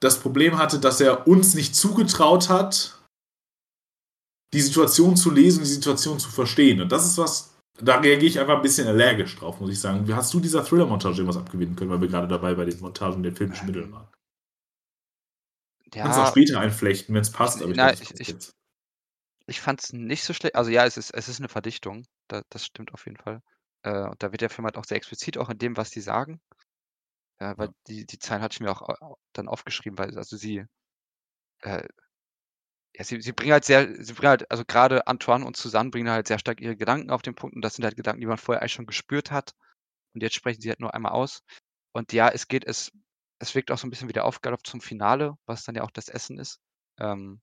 [0.00, 2.99] das Problem hatte, dass er uns nicht zugetraut hat,
[4.52, 6.80] die Situation zu lesen, die Situation zu verstehen.
[6.80, 10.06] Und das ist was, da reagiere ich einfach ein bisschen allergisch drauf, muss ich sagen.
[10.06, 13.22] Wie hast du dieser Thriller-Montage irgendwas abgewinnen können, weil wir gerade dabei bei den Montagen
[13.22, 14.08] der filmischen Mittel waren?
[15.94, 17.62] Ja, Kannst auch später einflechten, wenn es passt.
[17.62, 18.50] Aber na, ich, ich, ich,
[19.46, 20.54] ich fand es nicht so schlecht.
[20.54, 22.04] Also ja, es ist, es ist eine Verdichtung.
[22.28, 23.40] Da, das stimmt auf jeden Fall.
[23.82, 26.00] Äh, und da wird der Film halt auch sehr explizit, auch in dem, was die
[26.00, 26.40] sagen.
[27.38, 27.74] Äh, weil ja.
[27.88, 30.64] die, die Zeilen hatte ich mir auch dann aufgeschrieben, weil also sie
[31.62, 31.82] äh,
[32.94, 36.10] ja, sie, sie bringen halt sehr, sie bringen halt, also gerade Antoine und Susanne bringen
[36.10, 38.38] halt sehr stark ihre Gedanken auf den Punkt und das sind halt Gedanken, die man
[38.38, 39.54] vorher eigentlich schon gespürt hat.
[40.14, 41.42] Und jetzt sprechen sie halt nur einmal aus.
[41.92, 42.92] Und ja, es geht, es,
[43.40, 45.90] es wirkt auch so ein bisschen wie der Aufgabe zum Finale, was dann ja auch
[45.92, 46.60] das Essen ist.
[46.98, 47.40] Ähm,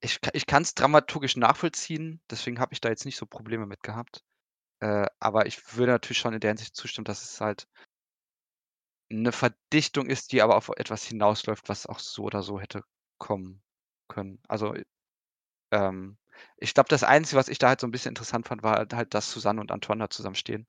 [0.00, 3.82] ich ich kann es dramaturgisch nachvollziehen, deswegen habe ich da jetzt nicht so Probleme mit
[3.82, 4.22] gehabt.
[4.80, 7.68] Äh, aber ich würde natürlich schon in der Hinsicht zustimmen, dass es halt
[9.10, 12.84] eine Verdichtung ist, die aber auf etwas hinausläuft, was auch so oder so hätte
[13.18, 13.62] kommen
[14.08, 14.38] können.
[14.48, 14.74] Also,
[15.72, 16.16] ähm,
[16.58, 19.14] ich glaube, das Einzige, was ich da halt so ein bisschen interessant fand, war halt,
[19.14, 20.66] dass Susanne und Antoine da zusammenstehen.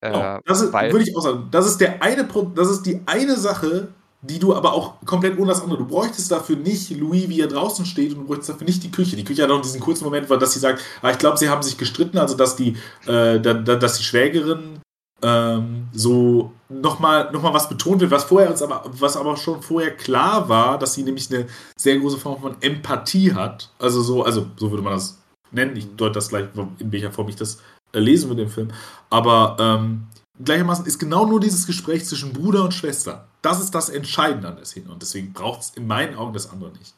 [0.00, 0.36] Genau.
[0.36, 3.36] Äh, das ist, würde ich auch sagen, das ist der eine das ist die eine
[3.36, 3.88] Sache,
[4.20, 5.78] die du aber auch komplett ohne das andere.
[5.78, 8.90] Du bräuchtest dafür nicht Louis, wie er draußen steht, und du bräuchtest dafür nicht die
[8.90, 9.16] Küche.
[9.16, 11.62] Die Küche hat auch diesen kurzen Moment, dass sie sagt, ah, ich glaube, sie haben
[11.62, 12.76] sich gestritten, also dass die,
[13.06, 14.80] äh, da, da, dass die Schwägerin
[15.22, 19.62] ähm, so nochmal noch mal was betont wird, was vorher uns aber, was aber schon
[19.62, 23.70] vorher klar war, dass sie nämlich eine sehr große Form von Empathie hat.
[23.78, 25.18] Also so, also so würde man das
[25.50, 25.76] nennen.
[25.76, 26.46] Ich deute das gleich,
[26.78, 28.72] in welcher Form ich das äh, lesen würde im Film.
[29.10, 30.06] Aber ähm,
[30.44, 33.28] gleichermaßen ist genau nur dieses Gespräch zwischen Bruder und Schwester.
[33.42, 34.90] Das ist das Entscheidende an der Szene.
[34.90, 36.94] Und deswegen braucht es in meinen Augen das andere nicht.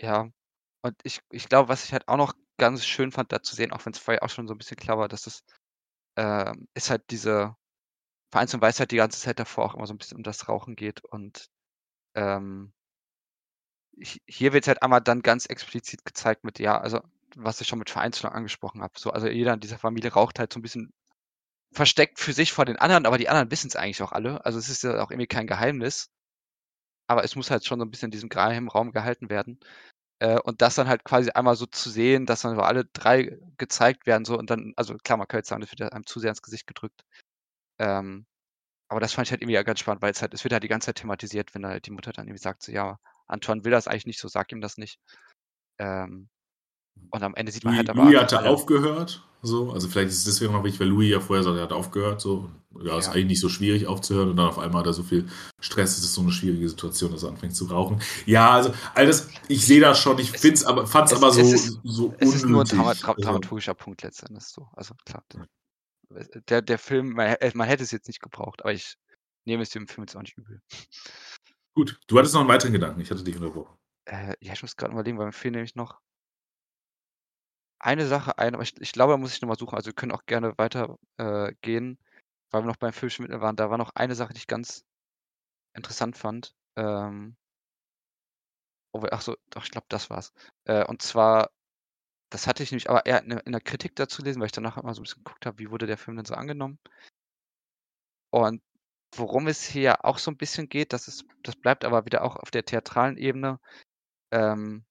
[0.00, 0.28] Ja.
[0.82, 3.72] Und ich, ich glaube, was ich halt auch noch ganz schön fand, da zu sehen,
[3.72, 5.42] auch wenn es vorher auch schon so ein bisschen klar war, dass es
[6.16, 7.56] äh, ist halt diese
[8.32, 10.48] Vereinzelung, weil es halt die ganze Zeit davor auch immer so ein bisschen um das
[10.48, 11.48] Rauchen geht und
[12.14, 12.72] ähm
[14.26, 17.00] hier wird halt einmal dann ganz explizit gezeigt mit ja, also,
[17.34, 18.94] was ich schon mit Vereinzelung angesprochen habe.
[18.98, 20.92] So, also jeder in dieser Familie raucht halt so ein bisschen
[21.72, 24.44] versteckt für sich vor den anderen, aber die anderen wissen es eigentlich auch alle.
[24.46, 26.10] Also, es ist ja auch irgendwie kein Geheimnis.
[27.08, 29.58] Aber es muss halt schon so ein bisschen in diesem geheimen Raum gehalten werden.
[30.18, 33.38] Äh, und das dann halt quasi einmal so zu sehen, dass dann so alle drei
[33.58, 36.20] gezeigt werden so und dann also klar, man könnte jetzt sagen, das wird einem zu
[36.20, 37.04] sehr ins Gesicht gedrückt.
[37.78, 38.26] Ähm,
[38.88, 40.64] aber das fand ich halt irgendwie ja ganz spannend, weil es halt es wird halt
[40.64, 43.72] die ganze Zeit thematisiert, wenn halt die Mutter dann irgendwie sagt so: „Ja, Antoine will
[43.72, 45.00] das eigentlich nicht so, sag ihm das nicht.“
[45.78, 46.28] Ähm,
[47.10, 49.72] und am Ende sieht man halt aber Louis hatte aufgehört, so.
[49.72, 52.20] Also, vielleicht ist es deswegen noch wichtig, weil Louis ja vorher sagt, er hat aufgehört,
[52.20, 52.50] so.
[52.82, 53.12] Ja, ist ja.
[53.12, 55.26] eigentlich nicht so schwierig aufzuhören und dann auf einmal hat er so viel
[55.60, 58.02] Stress, es ist so eine schwierige Situation, dass er anfängt zu rauchen.
[58.26, 61.40] Ja, also, all das, ich sehe das schon, ich find's aber, fand's es, aber so,
[61.40, 64.68] es ist, so es ist nur ein also dramaturgischer Punkt letztendlich so.
[64.74, 65.22] Also, klar
[66.48, 68.96] der, der Film, man, man hätte es jetzt nicht gebraucht, aber ich
[69.44, 70.60] nehme es dem Film jetzt auch nicht übel.
[71.74, 73.76] Gut, du hattest noch einen weiteren Gedanken, ich hatte dich unterbrochen.
[74.06, 76.00] Äh, ja, ich muss gerade überlegen, weil mir fehlt nämlich noch
[77.78, 79.76] eine Sache ein, aber ich, ich glaube, da muss ich nochmal suchen.
[79.76, 81.52] Also wir können auch gerne weiter äh,
[82.50, 83.56] weil wir noch beim Filmschnitt waren.
[83.56, 84.84] Da war noch eine Sache, die ich ganz
[85.74, 86.54] interessant fand.
[86.76, 87.36] Ähm,
[88.92, 90.32] oh, ach doch, ich glaube, das war's.
[90.64, 91.50] Äh, und zwar
[92.30, 94.78] das hatte ich nämlich aber eher in in der Kritik dazu gelesen, weil ich danach
[94.78, 96.78] immer so 'n bisschen geguckt habe, wie wurde der Film denn so angenommen?
[98.30, 98.62] Und
[99.16, 102.36] worum es hier auch so 'n bisschen geht, das ist das bleibt aber wieder auch
[102.36, 103.58] auf der theatralen Ebene.
[104.32, 104.84] Ähm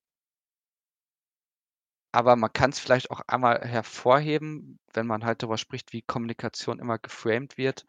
[2.16, 6.98] aber man kann's vielleicht auch einmal hervorheben, wenn man halt darüber spricht, wie Kommunikation immer
[7.00, 7.86] geframed wird,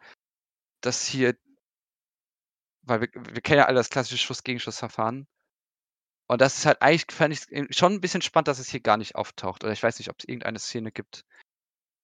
[0.81, 1.35] dass hier
[2.83, 5.27] weil wir wir kennen ja alle das klassische Schuss-Gegenschuss-Verfahren.
[6.29, 8.97] Und das ist halt eigentlich fand ich's schon 'n bisschen spannend, dass es hier gar
[8.97, 9.63] nicht auftaucht.
[9.63, 11.23] Oder ich weiß nicht, ob's irgendeine Szene gibt.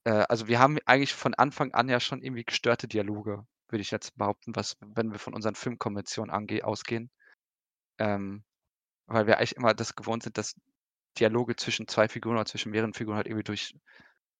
[0.06, 3.92] Äh, also wir haben eigentlich von Anfang an ja schon irgendwie gestörte Dialoge, würde ich
[3.92, 7.12] jetzt behaupten, was wenn wir von unseren Filmkonventionen ausgehen.
[8.00, 8.44] Ähm
[9.08, 10.56] weil wir eigentlich immer das gewohnt sind, dass
[11.20, 13.76] Dialoge zwischen zwei Figuren oder zwischen mehreren Figuren halt irgendwie durch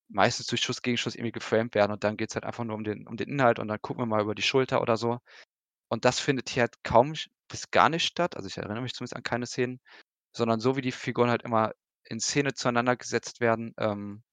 [0.10, 2.76] meistens durch Schuss gegen Schuss irgendwie geframed werden und dann geht es halt einfach nur
[2.76, 5.20] um den, um den Inhalt und dann gucken wir mal über die Schulter oder so.
[5.90, 7.14] Und das findet hier halt kaum
[7.48, 8.36] bis gar nicht statt.
[8.36, 9.80] Also ich erinnere mich zumindest an keine Szenen,
[10.36, 11.74] sondern so wie die Figuren halt immer
[12.06, 14.24] in Szene zueinander gesetzt werden, ähm,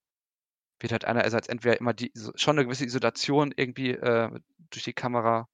[0.81, 4.31] wird halt einerseits entweder immer die, schon eine gewisse Isolation irgendwie äh,
[4.71, 5.49] durch die Kamera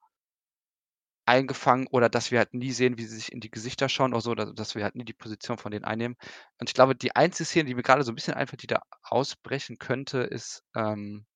[1.26, 4.20] eingefangen oder dass wir halt nie sehen, wie sie sich in die Gesichter schauen oder
[4.22, 6.16] so, oder dass wir halt nie die Position von denen einnehmen.
[6.58, 8.82] Und ich glaube, die einzige Szene, die mir gerade so ein bisschen einfällt, die da
[9.02, 11.26] ausbrechen könnte, ist ähm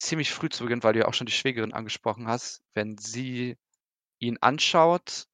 [0.00, 3.56] ziemlich früh zu Beginn, weil du ja auch schon die Schwägerin angesprochen hast, wenn sie
[4.20, 5.26] ihn anschaut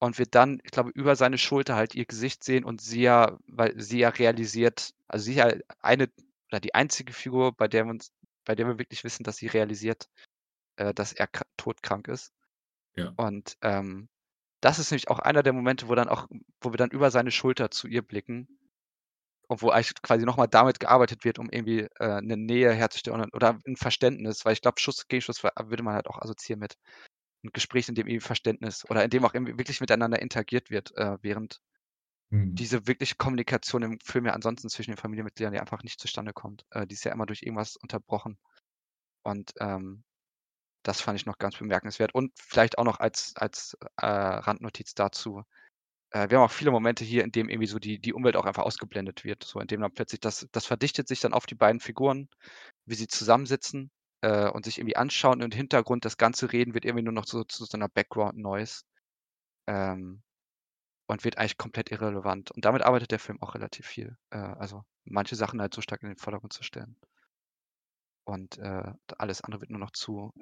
[0.00, 3.38] und wir dann, ich glaube, über seine Schulter halt ihr Gesicht sehen und sie ja
[3.46, 6.08] weil sie ja realisiert also sie ja eine
[6.50, 8.12] oder die einzige Figur, bei der wir uns
[8.44, 10.08] bei der wir wirklich wissen, dass sie realisiert
[10.76, 12.32] äh, dass er todkrank ist.
[12.96, 13.16] Ja.
[13.16, 14.08] Und, ähm,
[14.62, 16.28] das ist nämlich auch einer der Momente, wo dann auch
[16.62, 18.48] wo wir dann über seine Schulter zu ihr blicken
[19.48, 23.30] und wo eigentlich quasi noch mal damit gearbeitet wird, um irgendwie, äh, 'ne Nähe herzustellen
[23.32, 26.76] oder 'n Verständnis, weil ich glaube, Schuss gegen Schuss würde man halt auch assoziieren mit
[27.44, 30.96] 'n Gespräch, in dem irgendwie Verständnis oder in dem auch irgendwie wirklich miteinander interagiert wird,
[30.96, 31.60] äh, während
[32.30, 32.58] Mhm.
[32.58, 36.64] diese wirkliche Kommunikation im Film ja ansonsten zwischen den Familienmitgliedern ja einfach nicht zustande kommt.
[36.70, 38.38] Äh, die ist ja immer durch irgendwas unterbrochen.
[39.24, 40.04] Und, ähm
[40.84, 42.14] das fand ich noch ganz bemerkenswert.
[42.14, 45.42] Und vielleicht auch noch als als, äh, Randnotiz dazu,
[46.12, 48.46] äh, wir haben auch viele Momente hier, in dem irgendwie so die die Umwelt auch
[48.46, 51.80] einfach ausgeblendet wird, so indem dann plötzlich das das verdichtet sich dann auf die beiden
[51.80, 52.28] Figuren,
[52.86, 53.90] wie sie zusammensitzen,
[54.22, 57.26] äh, und sich irgendwie anschauen und im Hintergrund das ganze Reden wird irgendwie nur noch
[57.26, 58.82] so zu so 'ner Background Noise.
[59.68, 60.22] Ähm,
[61.08, 62.50] und wird eigentlich komplett irrelevant.
[62.52, 64.16] Und damit arbeitet der Film auch relativ viel.
[64.30, 66.96] Äh, also manche Sachen halt so stark in den Vordergrund zu stellen.
[68.28, 70.32] Und, äh, alles andere wird nur noch zu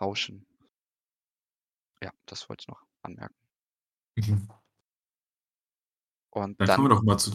[0.00, 0.46] Rauschen.
[2.02, 3.34] Ja, das wollte ich noch anmerken.
[4.16, 4.48] Mhm.
[6.30, 7.30] Und Dann dann kommen wir doch mal zu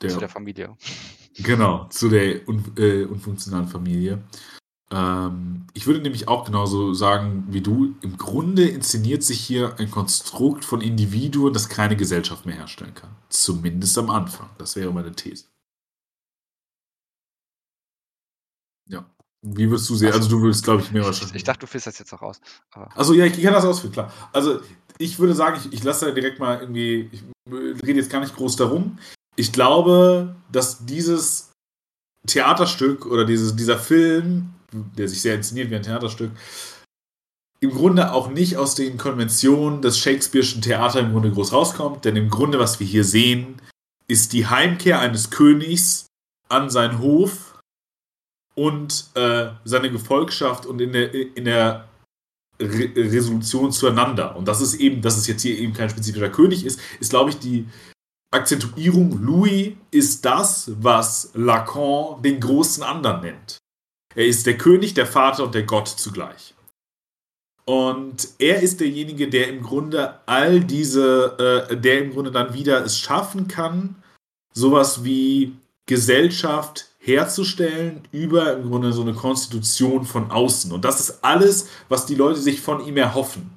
[0.00, 0.76] der zu der Familie.
[1.34, 4.22] Genau, zu der un äh, unfunktionalen Familie.
[4.90, 9.90] Ähm, ich würde nämlich auch genauso sagen wie du, im Grunde inszeniert sich hier ein
[9.90, 13.16] Konstrukt von Individuen, das keine Gesellschaft mehr herstellen kann.
[13.30, 14.50] Zumindest am Anfang.
[14.58, 15.46] Das wäre meine These.
[18.86, 19.06] Ja.
[19.44, 20.08] Wie würdest du sehen?
[20.10, 20.18] Ach so.
[20.20, 21.36] Also du würdest, glaube ich, mehr Ich wahrscheinlich.
[21.36, 22.40] ich dachte, du führst das jetzt noch aus.
[22.72, 24.12] Aber Also ja, ich kann das ausführen, klar.
[24.32, 24.60] Also
[24.98, 27.22] ich würde sagen, ich, ich lasse da direkt mal irgendwie, ich
[27.82, 28.98] rede jetzt gar nicht groß darum.
[29.34, 31.50] Ich glaube, dass dieses
[32.26, 36.30] Theaterstück oder dieses, dieser Film, der sich sehr inszeniert wie ein Theaterstück,
[37.60, 42.16] im Grunde auch nicht aus den Konventionen des Shakespeare'schen Theater im Grunde groß rauskommt, denn
[42.16, 43.60] im Grunde, was wir hier sehen,
[44.08, 46.06] ist die Heimkehr eines Königs
[46.48, 47.51] an seinen Hof
[48.54, 51.88] und äh, seine Gefolgschaft und in der, in der
[52.60, 54.36] Re Resolution zueinander.
[54.36, 57.30] Und das ist eben, dass es jetzt hier eben kein spezifischer König ist, ist, glaube
[57.30, 57.66] ich, die
[58.30, 63.58] Akzentuierung, Louis ist das, was Lacan den großen anderen nennt.
[64.14, 66.54] Er ist der König, der Vater und der Gott zugleich.
[67.64, 72.84] Und er ist derjenige, der im Grunde all diese, äh, der im Grunde dann wieder
[72.84, 74.02] es schaffen kann,
[74.52, 75.54] sowas wie
[75.86, 80.70] Gesellschaft herzustellen über im Grunde so eine Konstitution von außen.
[80.72, 83.50] Und das ist alles, was die Leute sich von ihm erhoffen.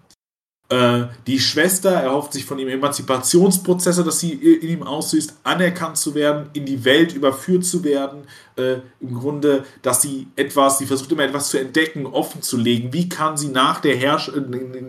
[0.67, 6.15] Äh, die Schwester erhofft sich von ihm Emanzipationsprozesse, dass sie in ihm auslöst, anerkannt zu
[6.15, 8.23] werden, in die Welt überführt zu werden.
[8.55, 12.93] Äh, Im Grunde, dass sie etwas, sie versucht immer etwas zu entdecken, offen zu legen.
[12.93, 14.31] Wie kann sie nach, der Herrsch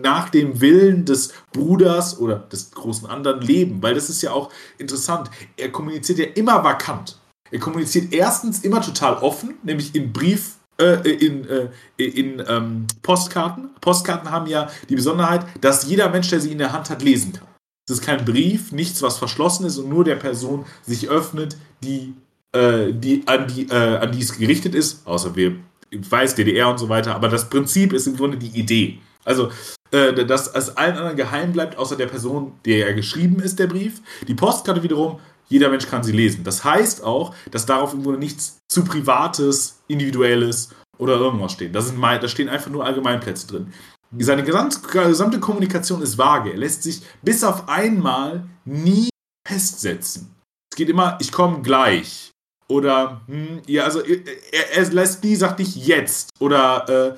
[0.01, 3.83] nach dem Willen des Bruders oder des großen anderen leben?
[3.83, 5.29] Weil das ist ja auch interessant.
[5.57, 7.16] Er kommuniziert ja immer vakant.
[7.51, 13.69] Er kommuniziert erstens immer total offen, nämlich im Brief äh, in, äh, in ähm, Postkarten.
[13.81, 17.33] Postkarten haben ja die Besonderheit, dass jeder Mensch, der sie in der Hand hat, lesen
[17.33, 17.47] kann.
[17.89, 22.13] Es ist kein Brief, nichts, was verschlossen ist und nur der Person sich öffnet, die,
[22.51, 25.55] äh, die, an, die, äh, an die es gerichtet ist, außer wir,
[25.91, 28.99] weiß, DDR und so weiter, aber das Prinzip ist im Grunde die Idee.
[29.23, 29.51] Also,
[29.91, 33.67] äh, dass es allen anderen geheim bleibt, außer der Person, der ja geschrieben ist, der
[33.67, 34.01] Brief.
[34.27, 36.43] Die Postkarte wiederum jeder Mensch kann sie lesen.
[36.43, 41.73] Das heißt auch, dass darauf im Grunde nichts zu Privates, Individuelles oder irgendwas steht.
[41.75, 43.73] Das sind, da stehen einfach nur Allgemeinplätze drin.
[44.19, 46.51] Seine gesamte Kommunikation ist vage.
[46.51, 49.09] Er lässt sich bis auf einmal nie
[49.47, 50.33] festsetzen.
[50.71, 52.31] Es geht immer, ich komme gleich.
[52.69, 56.29] Oder, hm, ja, also er, er lässt nie, sagt nicht jetzt.
[56.39, 57.17] Oder äh,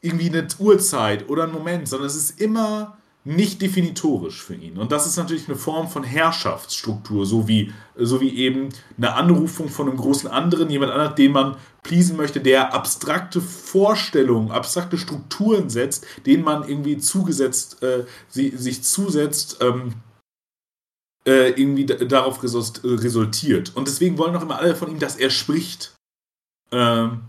[0.00, 4.78] irgendwie eine Uhrzeit oder einen Moment, sondern es ist immer nicht definitorisch für ihn.
[4.78, 9.68] Und das ist natürlich eine Form von Herrschaftsstruktur, so wie, so wie eben eine Anrufung
[9.68, 15.68] von einem großen anderen, jemand anderen, den man pleasen möchte, der abstrakte Vorstellungen, abstrakte Strukturen
[15.68, 19.94] setzt, denen man irgendwie zugesetzt, äh, sie, sich zusetzt, ähm,
[21.26, 23.76] äh, irgendwie darauf resultiert.
[23.76, 25.94] Und deswegen wollen auch immer alle von ihm, dass er spricht.
[26.72, 27.20] Ähm,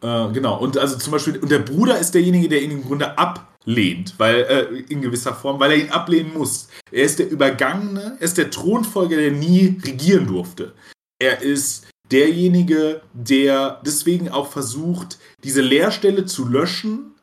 [0.00, 0.58] äh, genau.
[0.58, 3.18] Und also zum Beispiel, und der Bruder ist derjenige, der ihn im Grunde
[3.64, 6.68] ablehnt, weil äh, in gewisser Form, weil er ihn ablehnen muss.
[6.90, 10.74] Er ist der Übergangene, er ist der Thronfolger, der nie regieren durfte.
[11.18, 17.14] Er ist derjenige, der deswegen auch versucht, diese Leerstelle zu löschen,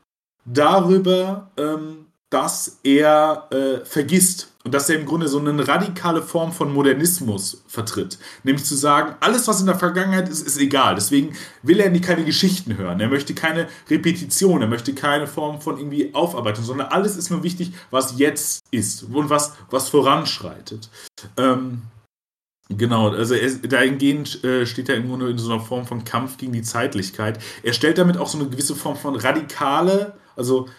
[0.45, 6.51] darüber, ähm, dass er äh, vergisst, und dass er im Grunde so eine radikale Form
[6.51, 8.19] von Modernismus vertritt.
[8.43, 10.95] Nämlich zu sagen, alles, was in der Vergangenheit ist, ist egal.
[10.95, 12.99] Deswegen will er nie keine Geschichten hören.
[12.99, 17.43] Er möchte keine Repetition, er möchte keine Form von irgendwie Aufarbeitung, sondern alles ist nur
[17.43, 20.89] wichtig, was jetzt ist und was, was voranschreitet.
[21.37, 21.83] Ähm,
[22.77, 26.37] Genau, also er, dahingehend äh, steht er im Grunde in so einer Form von Kampf
[26.37, 27.37] gegen die Zeitlichkeit.
[27.63, 30.69] Er stellt damit auch so eine gewisse Form von radikale, also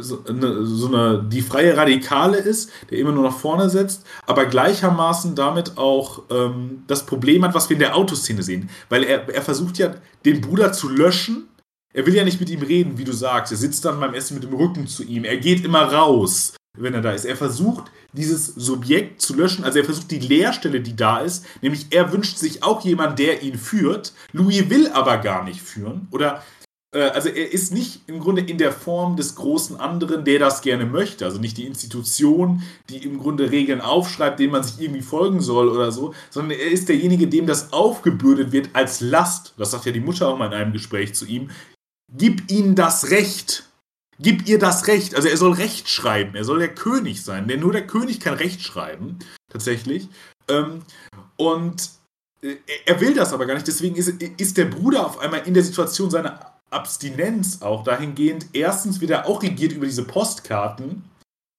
[0.00, 4.46] so eine, so eine, die freie Radikale ist, der immer nur nach vorne setzt, aber
[4.46, 8.70] gleichermaßen damit auch ähm, das Problem hat, was wir in der Autoszene sehen.
[8.88, 11.48] Weil er, er versucht ja, den Bruder zu löschen.
[11.92, 13.52] Er will ja nicht mit ihm reden, wie du sagst.
[13.52, 15.24] Er sitzt dann beim Essen mit dem Rücken zu ihm.
[15.24, 17.24] Er geht immer raus, wenn er da ist.
[17.24, 19.64] Er versucht, dieses Subjekt zu löschen.
[19.64, 21.44] Also er versucht die Leerstelle, die da ist.
[21.62, 24.12] Nämlich er wünscht sich auch jemanden, der ihn führt.
[24.32, 26.08] Louis will aber gar nicht führen.
[26.10, 26.42] Oder
[26.92, 30.86] also er ist nicht im Grunde in der Form des großen anderen, der das gerne
[30.86, 31.24] möchte.
[31.24, 35.68] Also nicht die Institution, die im Grunde Regeln aufschreibt, denen man sich irgendwie folgen soll
[35.68, 39.54] oder so, sondern er ist derjenige, dem das aufgebürdet wird als Last.
[39.58, 41.50] Das sagt ja die Mutter auch mal in einem Gespräch zu ihm.
[42.16, 43.68] Gib ihnen das Recht.
[44.18, 45.14] Gib ihr das Recht.
[45.14, 46.34] Also er soll Recht schreiben.
[46.34, 47.48] Er soll der König sein.
[47.48, 49.18] Denn nur der König kann Recht schreiben.
[49.52, 50.08] Tatsächlich.
[50.48, 50.82] Ähm,
[51.36, 51.90] und
[52.42, 52.54] äh,
[52.86, 53.66] er will das aber gar nicht.
[53.66, 58.46] Deswegen ist der Bruder auf einmal in der Situation seiner Abstinenz auch dahingehend.
[58.52, 61.04] Erstens wird er auch regiert über diese Postkarten.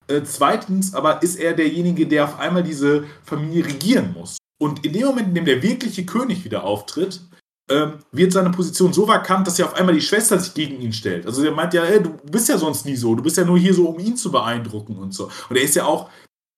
[0.08, 4.38] Äh, zweitens aber ist er derjenige, der auf einmal diese Familie regieren muss.
[4.60, 7.22] Und in dem Moment, in dem der wirkliche König wieder auftritt,
[7.70, 10.94] ähm, wird seine Position so vakant, dass ja auf einmal die Schwester sich gegen ihn
[10.94, 11.26] stellt.
[11.26, 13.58] Also er meint ja, ey, du bist ja sonst nie so, du bist ja nur
[13.60, 15.30] hier so, um ihn zu beeindrucken und so.
[15.50, 16.10] Und er ist ja auch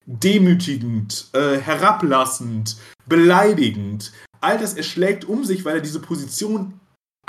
[0.05, 4.11] demütigend, äh, herablassend, beleidigend.
[4.39, 6.79] All das erschlägt um sich, weil er diese Position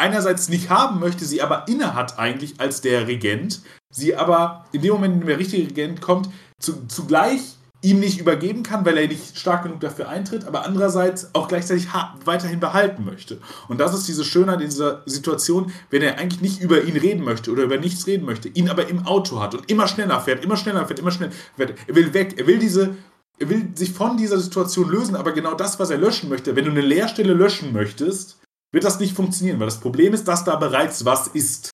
[0.00, 4.92] einerseits nicht haben möchte, sie aber innehat eigentlich als der Regent, sie aber in dem
[4.94, 7.40] Moment, in dem der richtige Regent kommt, zu, zugleich
[7.82, 11.88] ihm nicht übergeben kann, weil er nicht stark genug dafür eintritt, aber andererseits auch gleichzeitig
[12.24, 13.38] weiterhin behalten möchte.
[13.68, 17.24] Und das ist diese Schönheit in dieser Situation, wenn er eigentlich nicht über ihn reden
[17.24, 20.44] möchte oder über nichts reden möchte, ihn aber im Auto hat und immer schneller fährt,
[20.44, 21.74] immer schneller fährt, immer schneller fährt.
[21.86, 22.96] Er will weg, er will diese,
[23.38, 26.66] er will sich von dieser Situation lösen, aber genau das, was er löschen möchte, wenn
[26.66, 28.39] du eine Leerstelle löschen möchtest,
[28.72, 31.70] wird das nicht funktionieren, weil das Problem ist, dass da bereits was ist.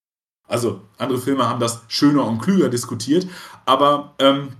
[0.49, 3.27] Also andere Filme haben das schöner und klüger diskutiert,
[3.65, 4.53] aber ähm,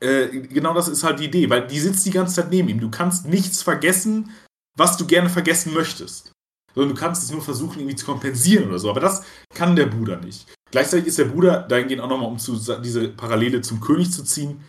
[0.00, 2.80] äh, genau das ist halt die Idee, weil die sitzt die ganze Zeit neben ihm.
[2.80, 4.30] Du kannst nichts vergessen,
[4.76, 6.32] was du gerne vergessen möchtest.
[6.74, 8.90] Sondern du kannst es nur versuchen, irgendwie zu kompensieren oder so.
[8.90, 9.22] Aber das
[9.54, 10.46] kann der Bruder nicht.
[10.70, 14.60] Gleichzeitig ist der Bruder dahingehend auch nochmal, um zu, diese Parallele zum König zu ziehen,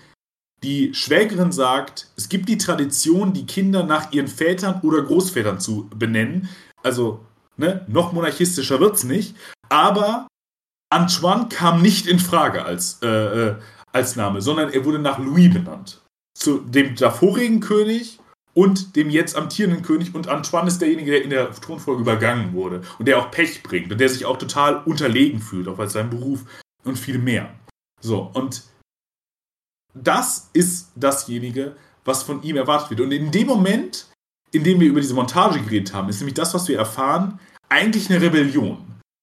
[0.64, 5.90] die Schwägerin sagt, es gibt die Tradition, die Kinder nach ihren Vätern oder Großvätern zu
[5.96, 6.50] benennen.
[6.84, 7.26] Also,
[7.58, 9.36] ne, noch monarchistischer wird es nicht.
[9.70, 10.28] Aber
[10.92, 13.56] Antoine kam nicht in Frage als, äh, äh,
[13.94, 16.02] als Name, sondern er wurde nach Louis benannt.
[16.38, 18.20] Zu dem davorigen König
[18.54, 20.14] und dem jetzt amtierenden König.
[20.14, 23.92] Und Antoine ist derjenige, der in der Thronfolge übergangen wurde und der auch Pech bringt
[23.92, 26.44] und der sich auch total unterlegen fühlt, auch als sein Beruf
[26.84, 27.54] und viel mehr.
[28.02, 28.64] So, und
[29.94, 33.02] das ist dasjenige, was von ihm erwartet wird.
[33.02, 34.08] Und in dem Moment
[34.52, 38.10] in dem wir über diese Montage geredet haben, ist nämlich das, was wir erfahren, eigentlich
[38.10, 38.78] eine Rebellion.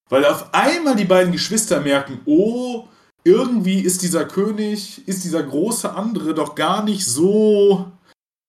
[0.08, 2.88] Weil auf einmal die beiden Geschwister merken, oh,
[3.24, 7.92] irgendwie ist dieser König, ist dieser große andere doch gar nicht so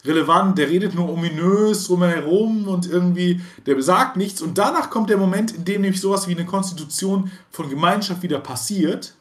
[0.05, 0.57] relevant.
[0.57, 4.41] Der redet nur ominös drumherum und irgendwie, der sagt nichts.
[4.41, 8.39] Und danach kommt der Moment, in dem nämlich sowas wie eine Konstitution von Gemeinschaft wieder
[8.39, 9.15] passiert.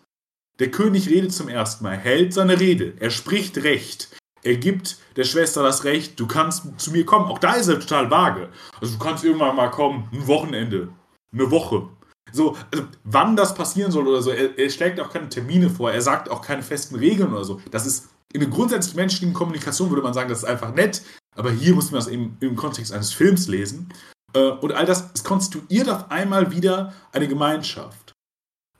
[0.60, 4.08] Der König redet zum ersten Mal, hält seine Rede, er spricht Recht.
[4.48, 7.26] Er gibt der Schwester das Recht, du kannst zu mir kommen.
[7.26, 8.48] Auch da ist er total vage.
[8.80, 10.88] Also du kannst irgendwann mal kommen, ein Wochenende,
[11.34, 11.86] eine Woche.
[12.32, 15.92] So, also wann das passieren soll oder so, er, er schlägt auch keine Termine vor,
[15.92, 17.60] er sagt auch keine festen Regeln oder so.
[17.70, 21.02] Das ist in der grundsätzlich menschlichen Kommunikation würde man sagen, das ist einfach nett,
[21.36, 23.92] aber hier muss man das eben im Kontext eines Films lesen.
[24.32, 28.14] Äh, und all das, es konstituiert auf einmal wieder eine Gemeinschaft.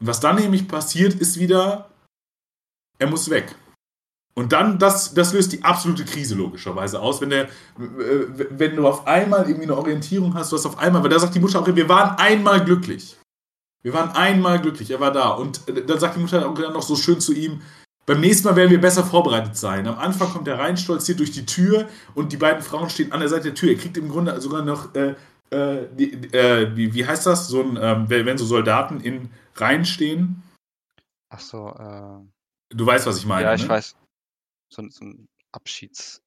[0.01, 1.91] Und was dann nämlich passiert, ist wieder,
[2.99, 3.55] er muss weg.
[4.39, 9.05] Und dann, das, das löst die absolute Krise logischerweise aus, wenn, der, wenn du auf
[9.05, 11.67] einmal irgendwie eine Orientierung hast, du hast auf einmal, weil da sagt die Mutter auch,
[11.67, 13.19] wir waren einmal glücklich.
[13.83, 15.31] Wir waren einmal glücklich, er war da.
[15.31, 17.63] Und dann sagt die Mutter auch noch so schön zu ihm,
[18.07, 19.89] beim nächsten Mal werden wir besser vorbereitet sein.
[19.89, 23.19] Am Anfang kommt er rein, stolziert durch die Tür und die beiden Frauen stehen an
[23.19, 23.71] der Seite der Tür.
[23.71, 25.17] Er kriegt im Grunde sogar noch, äh,
[25.51, 29.85] äh, die, äh, wie, wie heißt das, so ein, ähm, wenn so Soldaten in Reihen
[29.85, 30.45] stehen.
[31.29, 32.25] Ach so, äh.
[32.71, 33.43] Du weißt, was ich meine.
[33.43, 33.71] Ja, ich ne?
[33.71, 33.97] weiß
[34.69, 36.23] so, so ein Abschieds.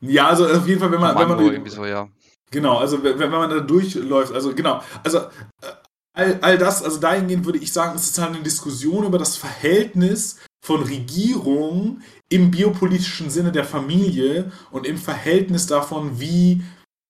[0.00, 1.18] Ja, also auf jeden Fall, wenn man.
[1.18, 2.08] wenn man irgendwie so, ja.
[2.50, 5.72] Genau, also wenn, wenn man da durchläuft, also genau, also äh,
[6.14, 9.36] all, all das, also dahingehend würde ich sagen, es ist halt eine Diskussion über das
[9.36, 16.62] Verhältnis von Regierung im biopolitischen Sinne der Familie und im Verhältnis davon, wie,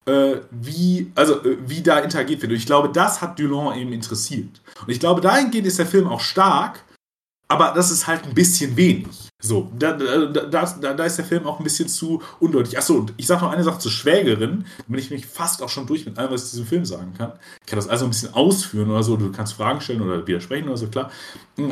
[0.05, 2.51] äh, wie, also, äh, wie da interagiert wird.
[2.51, 4.61] Und ich glaube, das hat Dulon eben interessiert.
[4.81, 6.83] Und ich glaube, dahingehend ist der Film auch stark,
[7.49, 9.07] aber das ist halt ein bisschen wenig.
[9.41, 12.77] So, da, da, da, da ist der Film auch ein bisschen zu undeutlich.
[12.77, 15.69] Achso, und ich sage noch eine Sache zur Schwägerin, da bin ich mich fast auch
[15.69, 17.31] schon durch mit allem, was ich zu diesem Film sagen kann.
[17.61, 20.67] Ich kann das also ein bisschen ausführen oder so, du kannst Fragen stellen oder widersprechen
[20.67, 21.09] oder so, klar.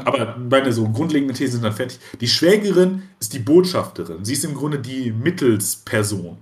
[0.05, 1.99] Aber meine so grundlegenden Thesen sind dann fertig.
[2.21, 4.23] Die Schwägerin ist die Botschafterin.
[4.23, 6.37] Sie ist im Grunde die Mittelsperson.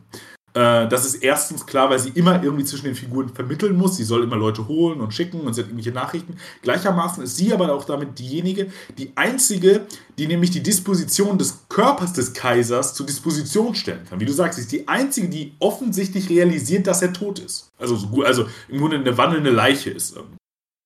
[0.55, 3.97] Äh, das ist erstens klar, weil sie immer irgendwie zwischen den Figuren vermitteln muss.
[3.97, 6.37] Sie soll immer Leute holen und schicken und sie hat irgendwelche Nachrichten.
[6.61, 9.85] Gleichermaßen ist sie aber auch damit diejenige, die einzige,
[10.17, 14.21] die nämlich die Disposition des Körpers des Kaisers zur Disposition stellen kann.
[14.21, 17.69] Wie du sagst, sie ist die einzige, die offensichtlich realisiert, dass er tot ist.
[17.77, 20.15] Also, also im Grunde eine wandelnde Leiche ist.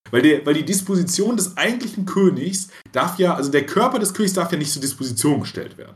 [0.10, 4.34] Weil, der, weil die Disposition des eigentlichen Königs darf ja, also der Körper des Königs
[4.34, 5.96] darf ja nicht zur Disposition gestellt werden.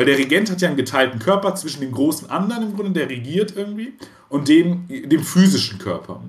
[0.00, 3.10] Weil der Regent hat ja einen geteilten Körper zwischen dem großen anderen im Grunde, der
[3.10, 3.92] regiert irgendwie,
[4.30, 6.22] und dem, dem physischen Körper.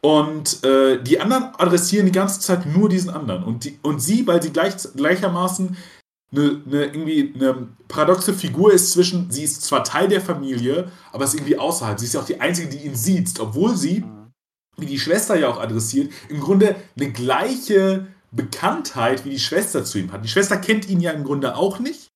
[0.00, 3.42] Und äh, die anderen adressieren die ganze Zeit nur diesen anderen.
[3.42, 5.76] Und, die, und sie, weil sie gleich, gleichermaßen
[6.30, 11.24] eine, eine, irgendwie eine paradoxe Figur ist zwischen, sie ist zwar Teil der Familie, aber
[11.24, 11.98] ist irgendwie außerhalb.
[11.98, 14.04] Sie ist ja auch die Einzige, die ihn sieht, obwohl sie,
[14.76, 19.98] wie die Schwester ja auch adressiert, im Grunde eine gleiche Bekanntheit wie die Schwester zu
[19.98, 20.22] ihm hat.
[20.22, 22.07] Die Schwester kennt ihn ja im Grunde auch nicht.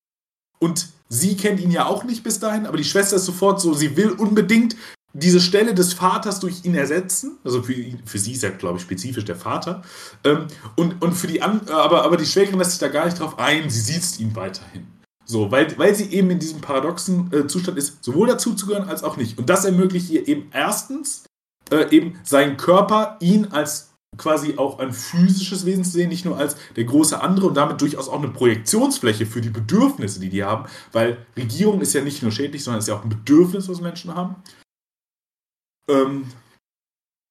[0.63, 3.75] Und sie kennt ihn ja auch nicht bis dahin, aber die Schwester ist sofort so,
[3.75, 4.77] sie will unbedingt
[5.13, 7.37] diese Stelle des Vaters durch ihn ersetzen.
[7.43, 9.83] Also für, für sie ist er, glaube ich, spezifisch der Vater.
[10.23, 10.47] Ähm,
[10.77, 13.41] und, und für die An aber, aber die Schwägerin lässt sich da gar nicht drauf
[13.41, 14.87] ein, sie sieht ihn weiterhin.
[15.25, 19.17] So, weil, weil sie eben in diesem paradoxen äh, Zustand ist, sowohl dazuzugehören als auch
[19.17, 19.39] nicht.
[19.39, 21.25] Und das ermöglicht ihr eben erstens,
[21.73, 26.37] äh, eben seinen Körper, ihn als quasi auch ein physisches Wesen zu sehen, nicht nur
[26.37, 30.45] als der große andere und damit durchaus auch eine Projektionsfläche für die Bedürfnisse, die die
[30.45, 33.81] haben, weil Regierung ist ja nicht nur schädlich, sondern ist ja auch ein Bedürfnis, was
[33.81, 34.37] Menschen haben.
[35.89, 36.27] Ähm,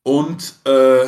[0.04, 1.08] und äh,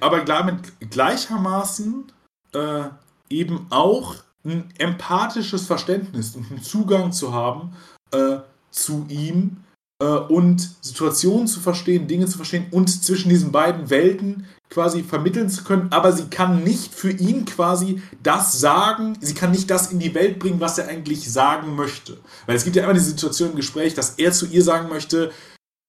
[0.00, 2.12] aber gleichermaßen
[2.52, 2.84] äh,
[3.30, 7.74] eben auch ein empathisches Verständnis und einen Zugang zu haben
[8.12, 8.38] äh,
[8.70, 9.64] zu ihm,
[10.00, 15.48] äh, und Situationen zu verstehen, Dinge zu verstehen und zwischen diesen beiden Welten quasi vermitteln
[15.48, 19.90] zu können, aber sie kann nicht für ihn quasi das sagen, sie kann nicht das
[19.92, 22.18] in die Welt bringen, was er eigentlich sagen möchte.
[22.46, 25.32] Weil es gibt ja immer die Situation im Gespräch, dass er zu ihr sagen möchte,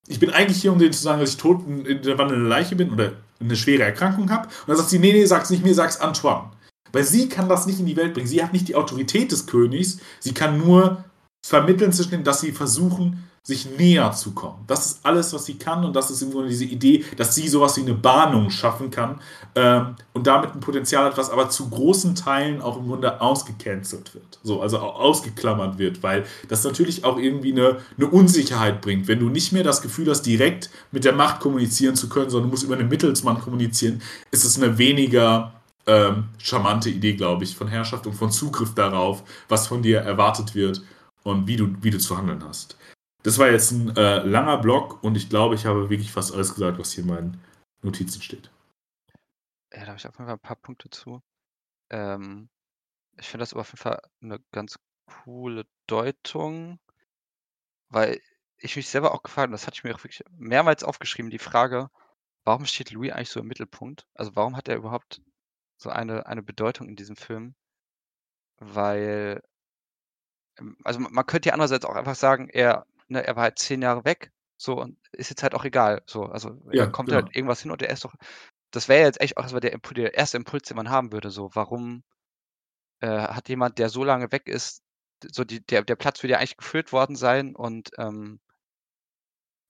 [0.07, 2.75] ich bin eigentlich hier, um denen zu sagen, dass ich tot in der wandelnden Leiche
[2.75, 4.47] bin oder eine schwere Erkrankung habe.
[4.47, 6.51] Und dann sagt sie, nee, nee, sag's nicht mir, sag's Antoine.
[6.91, 8.27] Weil sie kann das nicht in die Welt bringen.
[8.27, 9.99] Sie hat nicht die Autorität des Königs.
[10.19, 11.05] Sie kann nur
[11.41, 14.63] vermitteln zwischen denen, dass sie versuchen, sich näher zu kommen.
[14.67, 17.47] Das ist alles, was sie kann und das ist im Grunde diese Idee, dass sie
[17.47, 19.19] sowas wie eine Bahnung schaffen kann
[19.55, 24.13] ähm, und damit ein Potenzial hat, was aber zu großen Teilen auch im Grunde ausgecancelt
[24.13, 24.39] wird.
[24.43, 29.07] So, also ausgeklammert wird, weil das natürlich auch irgendwie eine, eine Unsicherheit bringt.
[29.07, 32.49] Wenn du nicht mehr das Gefühl hast, direkt mit der Macht kommunizieren zu können, sondern
[32.49, 35.53] du musst über einen Mittelsmann kommunizieren, ist es eine weniger
[35.87, 40.53] ähm, charmante Idee, glaube ich, von Herrschaft und von Zugriff darauf, was von dir erwartet
[40.53, 40.83] wird
[41.23, 42.77] und wie du, wie du zu handeln hast.
[43.23, 46.53] Das war jetzt ein äh, langer Blog und ich glaube, ich habe wirklich fast alles
[46.53, 47.43] gesagt, was hier in meinen
[47.83, 48.49] Notizen steht.
[49.73, 51.21] Ja, da habe ich auf jeden Fall ein paar Punkte zu.
[51.89, 52.49] Ähm,
[53.17, 56.79] ich finde das aber auf jeden Fall eine ganz coole Deutung,
[57.89, 58.19] weil
[58.57, 61.39] ich mich selber auch gefragt habe, das hatte ich mir auch wirklich mehrmals aufgeschrieben, die
[61.39, 61.89] Frage,
[62.43, 64.07] warum steht Louis eigentlich so im Mittelpunkt?
[64.13, 65.21] Also warum hat er überhaupt
[65.77, 67.55] so eine, eine Bedeutung in diesem Film?
[68.57, 69.41] Weil,
[70.83, 74.05] also man könnte ja andererseits auch einfach sagen, er ne, er war halt zehn Jahre
[74.05, 76.01] weg, so und ist jetzt halt auch egal.
[76.07, 77.21] So, also ja, kommt genau.
[77.21, 78.15] halt irgendwas hin und er ist doch.
[78.71, 81.29] Das wäre jetzt echt auch das war der, der erste Impuls, den man haben würde.
[81.29, 82.03] So, warum
[83.01, 84.83] äh, hat jemand, der so lange weg ist,
[85.31, 88.39] so die, der, der Platz würde ja eigentlich gefüllt worden sein und ähm,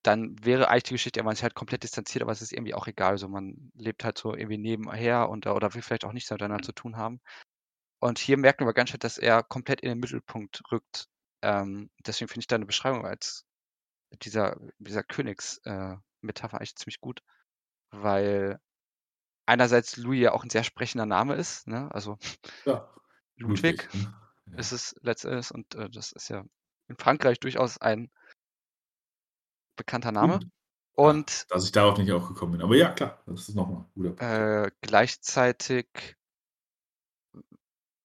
[0.02, 2.88] dann wäre eigentlich die Geschichte, man ist halt komplett distanziert, aber es ist irgendwie auch
[2.88, 3.18] egal.
[3.18, 6.72] So, man lebt halt so irgendwie nebenher und oder will vielleicht auch nichts miteinander zu
[6.72, 7.20] tun haben.
[8.02, 11.08] Und hier merken wir ganz schön, dass er komplett in den Mittelpunkt rückt.
[11.40, 13.46] Ähm, deswegen finde ich deine Beschreibung als
[14.22, 17.22] dieser, dieser Königsmetapher äh, Metapher eigentlich ziemlich gut,
[17.92, 18.58] weil
[19.46, 21.90] einerseits Louis ja auch ein sehr sprechender Name ist, ne?
[21.92, 22.18] Also
[22.64, 22.92] Ja,
[23.36, 23.94] Ludwig Ludwig.
[23.94, 24.14] ne?
[24.46, 24.58] Ja.
[24.58, 26.44] ist es letztendlich und äh, das ist ja
[26.88, 28.10] in Frankreich durchaus ein
[29.76, 30.40] bekannter Name.
[30.40, 30.48] Gut.
[30.94, 32.62] Und Dass ich darauf nicht auch gekommen bin.
[32.62, 34.22] Aber ja, klar, das ist nochmal guter Punkt.
[34.22, 36.16] äh, gleichzeitig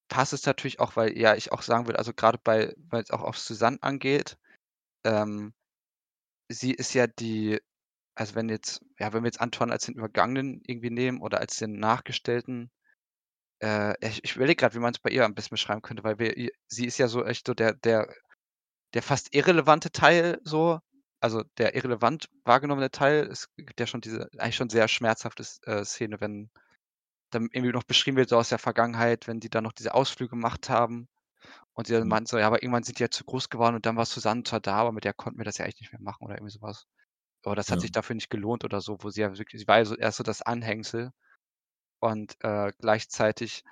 [0.08, 3.12] passt es natürlich auch, weil ja ich auch sagen würde, also gerade bei, weil es
[3.12, 4.38] auch auf Susanne angeht,
[5.06, 5.54] ähm,
[6.50, 7.60] sie ist ja die,
[8.16, 11.58] also wenn jetzt, ja, wenn wir jetzt Antoine als den Übergangenen irgendwie nehmen oder als
[11.58, 12.72] den Nachgestellten,
[13.62, 16.20] äh, ich, ich überlege gerade, wie man es bei ihr am besten beschreiben könnte, weil
[16.20, 18.14] wir, sie ist ja so echt so der, der,
[18.94, 20.80] der fast irrelevante Teil so,
[21.20, 23.28] also der irrelevant wahrgenommene Teil.
[23.32, 26.50] Es gibt ja schon diese eigentlich schon sehr schmerzhafte äh, Szene, wenn
[27.32, 30.32] dann irgendwie noch beschrieben wird, so aus der Vergangenheit, wenn die dann noch diese Ausflüge
[30.32, 31.08] gemacht haben
[31.74, 32.10] und sie dann Mhm.
[32.10, 34.44] meinten so, ja, aber irgendwann sind die ja zu groß geworden und dann war Susanne
[34.44, 36.54] zwar da, aber mit der konnten wir das ja eigentlich nicht mehr machen oder irgendwie
[36.54, 36.86] sowas.
[37.46, 37.82] Aber das hat Ja.
[37.82, 40.18] sich dafür nicht gelohnt oder so, wo sie ja wirklich, sie war ja so erst
[40.20, 41.12] so das Anhängsel
[42.00, 43.64] und äh, gleichzeitig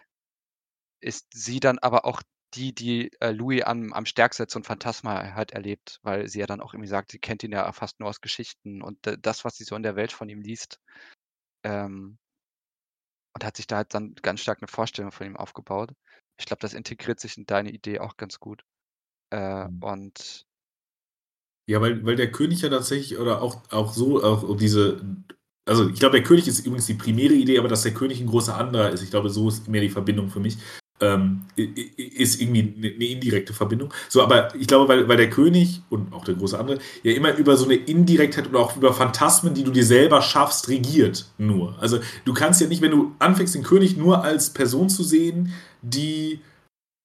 [1.01, 2.22] ist sie dann aber auch
[2.53, 6.39] die, die äh, Louis am, am stärksten als so ein Phantasma halt erlebt, weil sie
[6.39, 9.18] ja dann auch irgendwie sagt, sie kennt ihn ja fast nur aus Geschichten und äh,
[9.20, 10.80] das, was sie so in der Welt von ihm liest,
[11.64, 12.20] ähm,
[13.36, 15.92] und hat sich da halt dann ganz stark eine Vorstellung von ihm aufgebaut.
[16.40, 18.64] Ich glaube, das integriert sich in deine Idee auch ganz gut.
[19.32, 19.84] Äh, Mhm.
[19.84, 20.46] und
[21.68, 25.04] Ja, weil, weil der König ja tatsächlich, oder auch, auch so, auch diese,
[25.68, 28.28] also ich glaube, der König ist übrigens die primäre Idee, aber dass der König ein
[28.28, 30.58] großer anderer ist, ich glaube, so ist mehr die Verbindung für mich,
[31.02, 33.93] ähm, ist irgendwie eine, eine indirekte Verbindung.
[34.08, 37.36] So, aber ich glaube, weil, weil der König und auch der große andere ja immer
[37.36, 41.76] über so eine Indirektheit oder auch über Phantasmen, die du dir selber schaffst, regiert nur.
[41.80, 45.52] Also du kannst ja nicht, wenn du anfängst, den König nur als Person zu sehen,
[45.82, 46.39] die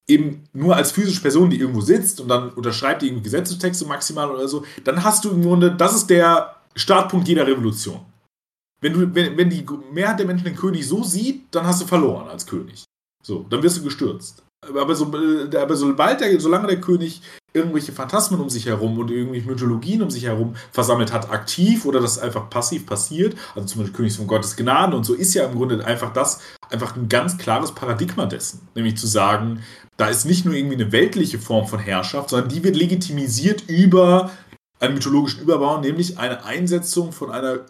[0.06, 4.30] eben nur als physische Person, die irgendwo sitzt und dann unterschreibt die irgendwie Gesetzestexte maximal
[4.30, 8.00] oder so, dann hast du im Grunde, das ist der Startpunkt jeder Revolution.
[8.80, 11.86] Wenn, du, wenn, wenn die Mehrheit der Menschen den König so sieht, dann hast du
[11.86, 12.84] verloren als König.
[13.22, 14.42] So, dann wirst du gestürzt.
[14.66, 19.10] Aber, so, äh, aber sobald der, solange der König irgendwelche Phantasmen um sich herum und
[19.10, 23.80] irgendwelche Mythologien um sich herum versammelt hat, aktiv oder das einfach passiv passiert, also zum
[23.80, 26.40] Beispiel König von Gottes Gnaden und so ist ja im Grunde einfach das,
[26.70, 28.68] einfach ein ganz klares Paradigma dessen.
[28.74, 29.62] Nämlich zu sagen,
[29.96, 34.30] da ist nicht nur irgendwie eine weltliche Form von Herrschaft, sondern die wird legitimisiert über
[34.78, 37.66] einen mythologischen Überbau, nämlich eine Einsetzung von einer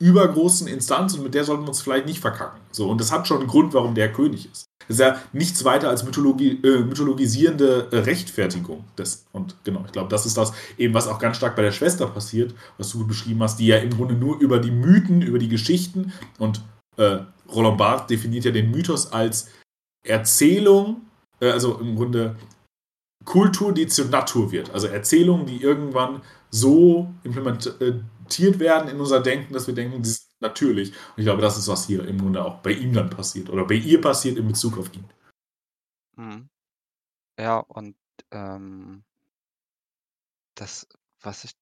[0.00, 2.60] übergroßen Instanz und mit der sollten wir uns vielleicht nicht verkacken.
[2.72, 4.69] So, und das hat schon einen Grund, warum der König ist.
[4.90, 8.82] Das ist ja nichts weiter als Mythologie, äh, mythologisierende äh, Rechtfertigung.
[8.98, 11.70] Des, und genau, ich glaube, das ist das eben, was auch ganz stark bei der
[11.70, 15.38] Schwester passiert, was du beschrieben hast, die ja im Grunde nur über die Mythen, über
[15.38, 16.62] die Geschichten und
[16.96, 17.18] äh,
[17.48, 19.50] Roland Barthes definiert ja den Mythos als
[20.04, 21.02] Erzählung,
[21.38, 22.34] äh, also im Grunde
[23.24, 24.74] Kultur, die zur Natur wird.
[24.74, 26.20] Also Erzählungen, die irgendwann
[26.50, 30.90] so implementiert werden in unser Denken, dass wir denken, das natürlich.
[30.90, 33.64] Und ich glaube, das ist, was hier im Grunde auch bei ihm dann passiert oder
[33.64, 35.04] bei ihr passiert in Bezug auf ihn.
[36.16, 36.48] Mhm.
[37.38, 37.96] Ja, und
[38.30, 39.04] ähm,
[40.54, 40.86] das,
[41.20, 41.52] was ich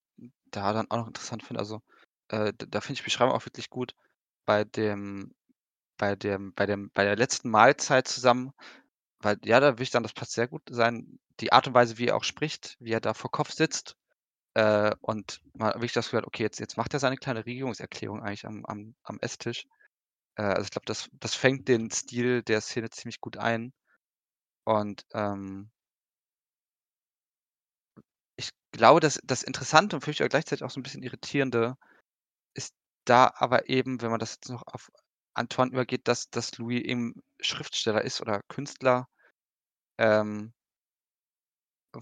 [0.51, 1.83] da dann auch noch interessant finde, also
[2.29, 3.95] äh, da, finde ich Beschreibung auch wirklich gut
[4.45, 5.35] bei dem,
[5.99, 8.53] bei dem, bei dem, bei der letzten Mahlzeit zusammen,
[9.21, 11.19] weil ja, da würde ich sagen, das passt sehr gut sein.
[11.41, 13.98] Die Art und Weise, wie er auch spricht, wie er da vor Kopf sitzt
[14.59, 18.45] äh, und mal wirklich das gehört, okay, jetzt, jetzt macht er seine kleine Regierungserklärung eigentlich
[18.45, 19.67] am, am, am Esstisch.
[20.37, 23.73] Äh, also ich glaube, das, das fängt den Stil der Szene ziemlich gut ein.
[24.65, 25.71] Und ähm,
[28.37, 31.77] ich glaube, dass das Interessante und vielleicht auch gleichzeitig auch so ein bisschen irritierende
[32.55, 34.91] ist da aber eben, wenn man das jetzt noch auf
[35.35, 39.09] Antoine übergeht, dass, dass Louis eben Schriftsteller ist oder Künstler.
[39.99, 40.53] Ähm,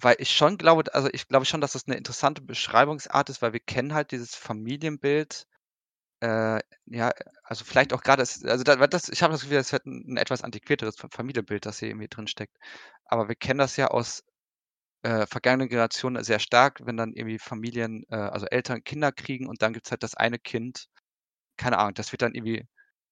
[0.02, 3.52] weil ich schon glaube, also ich glaube schon, dass das eine interessante Beschreibungsart ist, weil
[3.52, 5.46] wir kennen halt dieses Familienbild.
[6.20, 7.12] Äh, ja,
[7.44, 10.16] also vielleicht auch gerade, also da, das, ich habe das Gefühl, das wird ein, ein
[10.18, 12.56] etwas antiquierteres Familienbild, das hier irgendwie drin steckt.
[13.06, 14.24] Aber wir kennen das ja aus
[15.02, 19.62] äh, vergangenen Generationen sehr stark, wenn dann irgendwie Familien, äh, also Eltern Kinder kriegen und
[19.62, 20.86] dann gibt's halt das eine Kind,
[21.56, 22.66] keine Ahnung, das wird dann irgendwie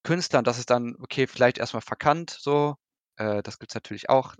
[0.04, 2.76] Künstler und das ist dann, okay, vielleicht erstmal verkannt, so.
[3.16, 4.34] Äh, das gibt's natürlich auch.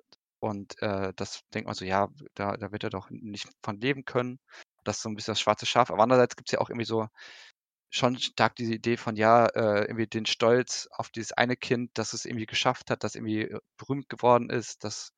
[0.45, 4.05] Und äh, das denkt man so, ja, da, da wird er doch nicht von leben
[4.05, 4.39] können.
[4.85, 5.91] Das ist so ein bisschen das schwarze Schaf.
[5.91, 7.09] Aber andererseits gibt's ja auch irgendwie so
[7.91, 12.13] schon stark diese Idee von, ja, äh, irgendwie den Stolz auf dieses eine Kind, dass
[12.13, 15.13] es irgendwie geschafft hat, das irgendwie äh, berühmt geworden ist, dass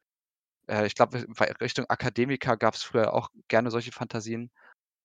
[0.68, 1.26] äh, ich glaube,
[1.60, 4.52] Richtung Akademiker gab es früher auch gerne solche Fantasien.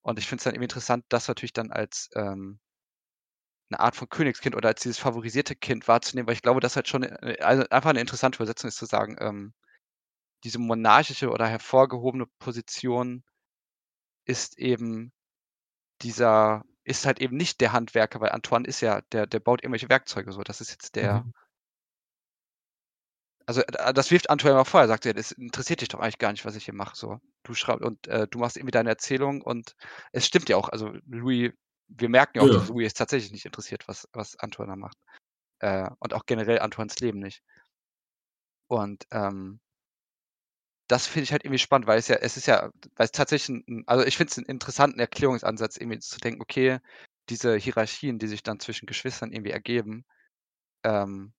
[0.03, 2.59] Und ich finde es dann irgendwie interessant, das natürlich dann als, ähm,
[3.71, 6.87] eine Art von Königskind oder als dieses favorisierte Kind wahrzunehmen, weil ich glaube, das halt
[6.87, 9.53] schon äh, also einfach eine interessante Übersetzung ist zu sagen, ähm,
[10.43, 13.23] diese monarchische oder hervorgehobene Position
[14.27, 15.11] ist eben
[16.01, 19.89] dieser ist halt eben nicht der Handwerker, weil Antoine ist ja der der baut irgendwelche
[19.89, 20.43] Werkzeuge so.
[20.43, 21.33] Das ist jetzt der Mhm.
[23.47, 24.81] also, äh, das wirft Antoine immer vor.
[24.81, 27.19] Er sagt ja: „Das interessiert dich doch eigentlich gar nicht, was ich hier mache so.
[27.43, 29.75] Du schreib und, äh, du machst irgendwie deine Erzählung“ und
[30.11, 30.69] es stimmt ja auch.
[30.69, 31.51] Also, Louis
[31.93, 32.69] wir merken ja auch, dass Ja.
[32.69, 34.97] Louis es tatsächlich nicht interessiert, was was Antoine da macht.
[35.59, 37.41] Äh, und auch generell Antoines Leben nicht.
[38.71, 39.59] Und, ähm
[40.91, 43.49] das finde ich halt irgendwie spannend, weil es ja es ist ja weil es tatsächlich
[43.67, 46.79] 'n also, ich finde es 'n interessanten Erklärungsansatz, irgendwie zu denken, okay,
[47.29, 50.05] diese Hierarchien, die sich dann zwischen Geschwistern irgendwie ergeben,
[50.83, 51.33] ähm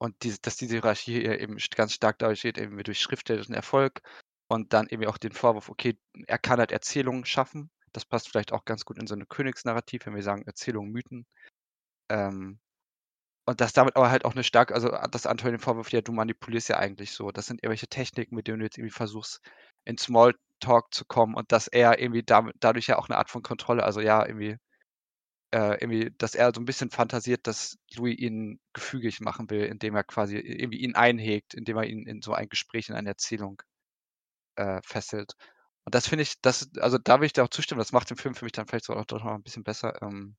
[0.00, 4.00] und dies dass diese Hierarchie eben ganz stark dadurch geht, irgendwie durch schriftstellerischen Erfolg
[4.48, 7.70] und dann irgendwie auch den Vorwurf, okay, er kann halt Erzählungen schaffen.
[7.92, 11.26] Das passt vielleicht auch ganz gut in so 'ne Königsnarrativ, wenn wir sagen Erzählungen, Mythen.
[12.10, 12.60] Ähm,
[13.48, 16.12] und dass damit aber halt auch 'ne starke also, dass Antoine den vorwirft: „Ja, du
[16.12, 17.30] manipulierst ja eigentlich so.
[17.32, 19.40] Das sind irgendwelche Techniken, mit denen du jetzt irgendwie versuchst,
[19.86, 23.42] in Smalltalk zu kommen“ und dass er irgendwie damit dadurch ja auch 'ne Art von
[23.42, 24.58] Kontrolle also, ja, irgendwie
[25.52, 29.96] äh, irgendwie, dass er so 'n bisschen fantasiert, dass Louis ihn gefügig machen will, indem
[29.96, 33.62] er quasi irgendwie ihn einhegt, indem er ihn in so ein Gespräch, in eine Erzählung,
[34.56, 35.34] äh, fesselt.
[35.86, 37.78] Und das finde ich das also, da würde ich dir auch zustimmen.
[37.80, 40.02] Das macht den Film für mich dann vielleicht sogar doch noch 'n bisschen besser.
[40.02, 40.36] Ähm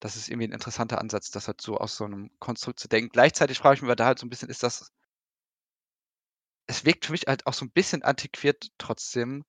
[0.00, 3.10] das ist irgendwie 'n interessanter Ansatz, das halt so aus so 'nem Konstrukt zu denken.
[3.12, 4.88] Gleichzeitig frage ich mich aber da halt so 'n bisschen, ist das
[6.68, 9.44] es wirkt für mich halt auch so 'n bisschen antiquiert trotzdem.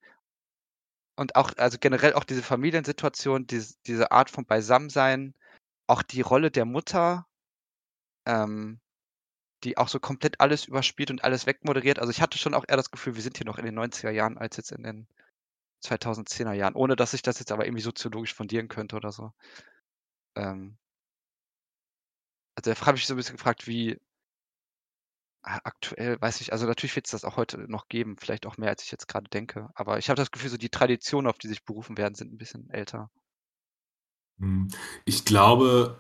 [1.17, 5.33] Und auch also, generell auch diese Familiensituation, dies diese Art von Beisammensein,
[5.87, 7.27] auch die Rolle der Mutter,
[8.27, 8.79] ähm,
[9.63, 11.99] die auch so komplett alles überspielt und alles wegmoderiert.
[11.99, 14.11] Also, ich hatte schon auch eher das Gefühl, wir sind hier noch in den 90er
[14.11, 15.07] Jahren als jetzt in den
[15.81, 19.33] 2010er Jahren, ohne dass ich das jetzt aber irgendwie soziologisch fundieren könnte oder so.
[20.35, 20.77] Ähm
[22.57, 23.97] also, da habe ich so 'n bisschen gefragt, wie
[25.43, 28.83] aktuell weiß ich also, natürlich wird's das auch heute noch geben, vielleicht auch mehr, als
[28.83, 29.69] ich jetzt grade denke.
[29.73, 32.37] Aber ich habe das Gefühl, so die Traditionen, auf die sich berufen werden, sind 'n
[32.37, 33.09] bisschen älter.
[34.39, 34.69] Mhm.
[35.05, 35.97] Ich glaube,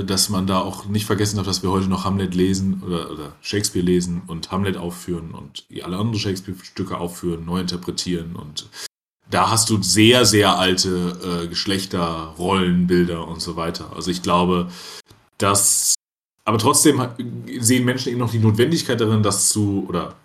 [0.00, 3.10] äh, dass man da auch nicht vergessen darf, dass wir heute noch Hamlet lesen oder
[3.10, 8.34] oder Shakespeare lesen und Hamlet aufführen und alle anderen Shakespeare-Stücke aufführen, neu interpretieren.
[8.36, 8.68] Und
[9.30, 13.92] da hast du sehr, sehr alte, äh, Geschlechterrollenbilder und so weiter.
[13.94, 14.68] Also, ich glaube,
[15.38, 15.94] dass
[16.44, 17.00] aber trotzdem
[17.60, 20.16] sehen Menschen eben noch die Notwendigkeit darin, das zu oder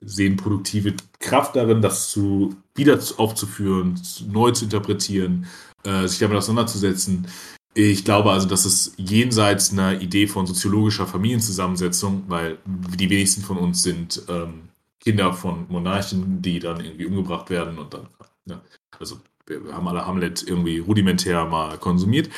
[0.00, 5.46] sehen produktive Kraft darin, das zu wieder aufzuführen, neu zu interpretieren,
[5.84, 7.26] äh, sich damit auseinanderzusetzen.
[7.74, 13.56] Ich glaube also, dass es jenseits 'ner Idee von soziologischer Familienzusammensetzung, weil die wenigsten von
[13.58, 18.08] uns sind, ähm, Kinder von Monarchen, die dann irgendwie umgebracht werden und dann,
[18.48, 18.60] ne?
[18.98, 22.30] Also, wir haben alle Hamlet irgendwie rudimentär mal konsumiert.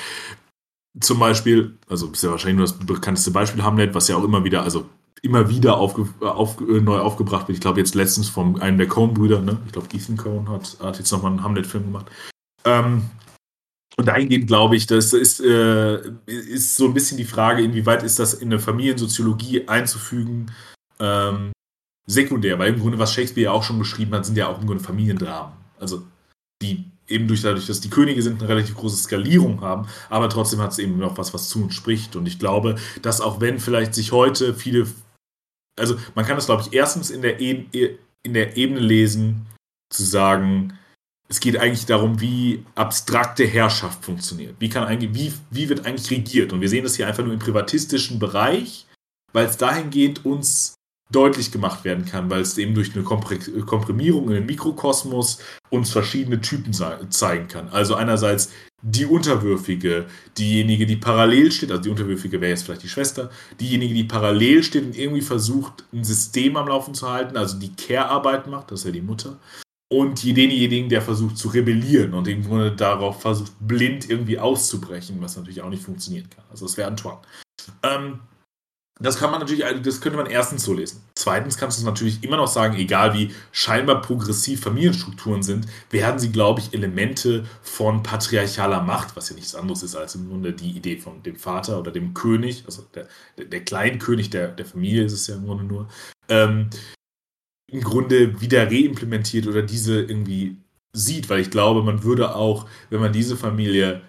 [1.01, 4.45] Zum Beispiel, also, ist ja wahrscheinlich nur das bekannteste Beispiel Hamlet, was ja auch immer
[4.45, 4.89] wieder also,
[5.23, 7.57] immer wieder aufge auf äh, neu aufgebracht wird.
[7.57, 9.59] Ich glaube jetzt letztens von einem der Coen-Brüder, ne?
[9.67, 12.07] Ich glaube, Ethan Coen hat hat jetzt noch mal 'n Hamlet-Film gemacht.
[12.65, 13.05] Ähm,
[13.99, 18.19] und dahingehend glaube ich, das ist, äh ist so 'n bisschen die Frage, inwieweit ist
[18.21, 20.53] das in 'ne Familiensoziologie einzufügen,
[21.01, 21.53] ähm,
[22.09, 24.67] sekundär, weil im Grunde, was Shakespeare ja auch schon beschrieben hat, sind ja auch im
[24.69, 25.55] Grunde Familiendramen.
[25.81, 26.05] Also,
[26.63, 30.61] die eben durch dadurch, dass die Könige sind, 'ne relativ große Skalierung haben, aber trotzdem
[30.61, 32.17] hat's eben noch was, was zu uns spricht.
[32.17, 34.87] Und ich glaube, dass auch wenn vielleicht sich heute viele
[35.79, 39.47] also, man kann das, glaube ich, erstens in der e in der Ebene lesen,
[39.91, 40.75] zu sagen,
[41.29, 44.57] es geht eigentlich darum, wie abstrakte Herrschaft funktioniert.
[44.59, 46.53] Wie kann eigentlich wie wie wird eigentlich regiert?
[46.53, 48.87] Und wir sehen das hier einfach nur im privatistischen Bereich,
[49.33, 50.75] weil's dahingehend uns
[51.11, 53.37] deutlich gemacht werden kann, weil's eben durch 'ne Kompre
[53.67, 55.39] Komprimierung in den Mikrokosmos
[55.71, 56.73] uns verschiedene Typen
[57.11, 57.69] zeigen kann.
[57.71, 58.51] Also, einerseits
[58.83, 60.07] die Unterwürfige,
[60.39, 63.31] diejenige, die parallel steht also, die Unterwürfige wäre jetzt vielleicht die Schwester,
[63.61, 67.75] diejenige, die parallel steht und irgendwie versucht, 'n System am Laufen zu halten, also, die
[67.75, 69.39] Care-Arbeit macht, das ist ja die Mutter.
[69.93, 75.37] Und denjenigen, der versucht zu rebellieren und im Grunde darauf versucht, blind irgendwie auszubrechen, was
[75.37, 76.45] natürlich auch nicht funktionieren kann.
[76.51, 77.19] Also, das wäre Antoine.
[77.83, 78.21] Ähm,
[79.01, 81.03] das kann man natürlich also, das könnte man erstens so lesen.
[81.15, 86.31] Zweitens kannst du's natürlich immer noch sagen, egal wie scheinbar progressiv Familienstrukturen sind, werden sie,
[86.31, 90.71] glaube ich, Elemente von patriarchaler Macht, was ja nichts anderes ist als im Grunde die
[90.71, 95.13] Idee von dem Vater oder dem König, also, der der Kleinkönig der der Familie ist
[95.13, 95.89] es ja im Grunde nur,
[96.29, 96.69] ähm,
[97.71, 100.57] im Grunde wieder reimplementiert oder diese irgendwie
[100.93, 101.31] sieht.
[101.31, 104.03] Weil ich glaube, man würde auch, wenn man diese Familie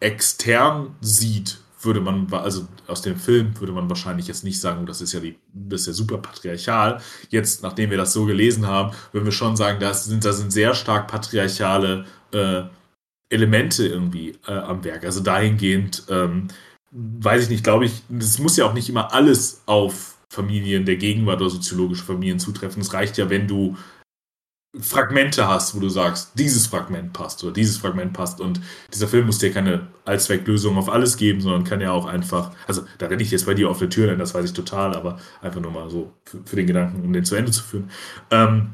[0.00, 5.00] extern sieht, würde man also, aus dem Film würde man wahrscheinlich jetzt nicht sagen: „Das
[5.00, 7.00] ist ja die das ist ja super patriarchal.“
[7.30, 10.52] Jetzt, nachdem wir das so gelesen haben, würden wir schon sagen, das sind da sind
[10.52, 12.62] sehr stark patriarchale, äh,
[13.30, 15.04] Elemente irgendwie äh, am Werk.
[15.04, 16.48] Also dahingehend, ähm,
[16.90, 20.96] weiß ich nicht, glaube ich, es muss ja auch nicht immer alles auf Familien der
[20.96, 22.80] Gegenwart oder soziologische Familien zutreffen.
[22.82, 23.76] Es reicht ja, wenn du
[24.80, 28.40] Fragmente hast, wo du sagst, dieses Fragment passt oder dieses Fragment passt.
[28.40, 28.60] Und
[28.92, 32.82] dieser Film muss dir keine Allzwecklösung auf alles geben, sondern kann ja auch einfach, also
[32.98, 35.18] da renne ich jetzt bei dir auf der Tür, denn das weiß ich total, aber
[35.42, 37.90] einfach nur mal so für, für den Gedanken, um den zu Ende zu führen.
[38.30, 38.70] Ähm,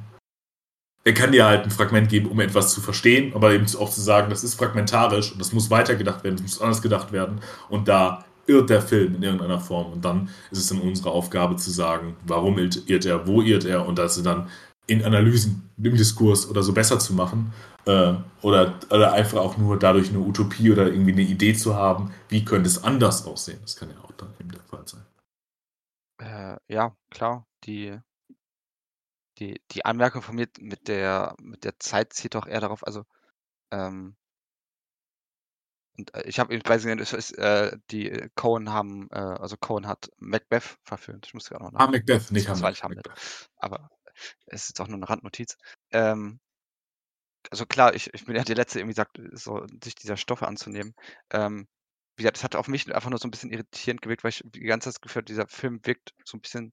[1.04, 4.00] er kann dir halt ein Fragment geben, um etwas zu verstehen, aber eben auch zu
[4.00, 7.40] sagen, das ist fragmentarisch und das muss weitergedacht werden, das muss anders gedacht werden.
[7.68, 9.92] Und da irrt der Film in irgendeiner Form.
[9.92, 13.86] Und dann ist es dann unsere Aufgabe zu sagen, warum irrt er, wo irrt er
[13.86, 14.48] und das dann
[14.86, 17.52] in Analysen, im Diskurs oder so besser zu machen.
[17.86, 22.12] Äh, oder, oder einfach auch nur dadurch eine Utopie oder irgendwie eine Idee zu haben,
[22.28, 23.58] wie könnte es anders aussehen.
[23.62, 25.02] Das kann ja auch dann eben der Fall sein.
[26.18, 27.46] Äh, ja, klar.
[27.64, 27.98] Die,
[29.38, 33.04] die, die Anmerkung von mir mit der, mit der Zeit zieht doch eher darauf, also
[33.70, 34.16] ähm,
[35.96, 39.86] und äh, ich habe, ich weiß nicht, ist, äh, die Cohen haben, äh, also Cohen
[39.86, 41.26] hat Macbeth verfilmt.
[41.26, 43.08] Ich muss gerade noch Ah, Macbeth, nicht Hamlet.
[43.58, 43.90] Aber
[44.46, 45.56] es ist auch nur eine Randnotiz.
[45.92, 46.40] Ähm,
[47.50, 50.94] also klar, ich, ich bin ja der Letzte, irgendwie sagt, so, sich dieser Stoffe anzunehmen.
[51.30, 51.66] Ähm,
[52.16, 54.42] wie gesagt, das hat auf mich einfach nur so ein bisschen irritierend gewirkt, weil ich
[54.44, 56.72] die ganze Zeit das Gefühl dieser Film wirkt so ein bisschen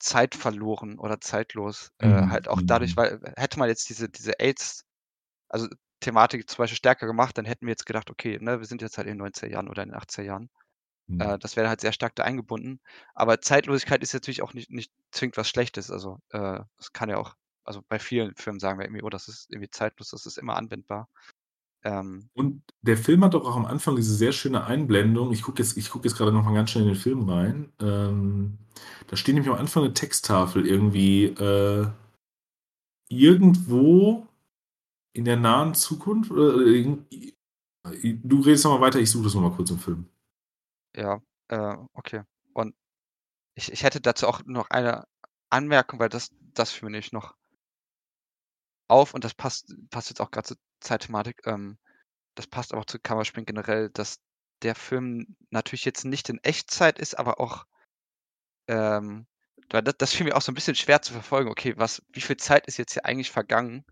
[0.00, 1.90] zeitverloren oder zeitlos.
[2.00, 2.96] Äh, Mhm, halt auch dadurch, mhm.
[2.96, 4.84] weil hätte man jetzt diese, diese AIDS,
[5.48, 5.68] also
[6.00, 8.98] Thematik zum Beispiel stärker gemacht, dann hätten wir jetzt gedacht, okay, ne, wir sind jetzt
[8.98, 10.50] halt in den 90er Jahren oder in den 80er Jahren.
[11.10, 11.20] Mhm.
[11.20, 12.80] Äh, das wäre halt sehr stark da eingebunden.
[13.14, 15.90] Aber Zeitlosigkeit ist natürlich auch nicht, nicht zwingend was Schlechtes.
[15.90, 17.34] Also äh, das kann ja auch,
[17.64, 20.56] also bei vielen Filmen sagen wir irgendwie, oh, das ist irgendwie zeitlos, das ist immer
[20.56, 21.08] anwendbar.
[21.82, 25.32] Ähm, Und der Film hat doch auch am Anfang diese sehr schöne Einblendung.
[25.32, 27.72] Ich gucke jetzt, ich guck jetzt gerade noch mal ganz schnell in den Film rein.
[27.80, 28.58] Ähm,
[29.08, 31.88] da steht nämlich am Anfang eine Texttafel irgendwie äh,
[33.08, 34.26] irgendwo
[35.12, 36.30] in der nahen Zukunft.
[36.30, 37.34] Irgendwie-
[38.22, 40.06] du redest noch mal weiter, ich suche das noch mal kurz im Film.
[40.94, 42.22] Ja, äh, okay.
[42.52, 42.74] Und
[43.54, 45.06] ich, ich hätte dazu auch noch eine
[45.50, 47.34] Anmerkung, weil das, das für mich noch
[48.88, 51.46] auf und das passt, passt jetzt auch gerade zur Zeitthematik.
[51.46, 51.78] Ähm,
[52.34, 54.20] das passt aber auch zu Kammerspielen generell, dass
[54.62, 57.66] der Film natürlich jetzt nicht in Echtzeit ist, aber auch,
[58.68, 59.26] ähm,
[59.70, 61.50] weil das, das fiel mir auch so ein bisschen schwer zu verfolgen.
[61.50, 63.84] Okay, was, wie viel Zeit ist jetzt hier eigentlich vergangen?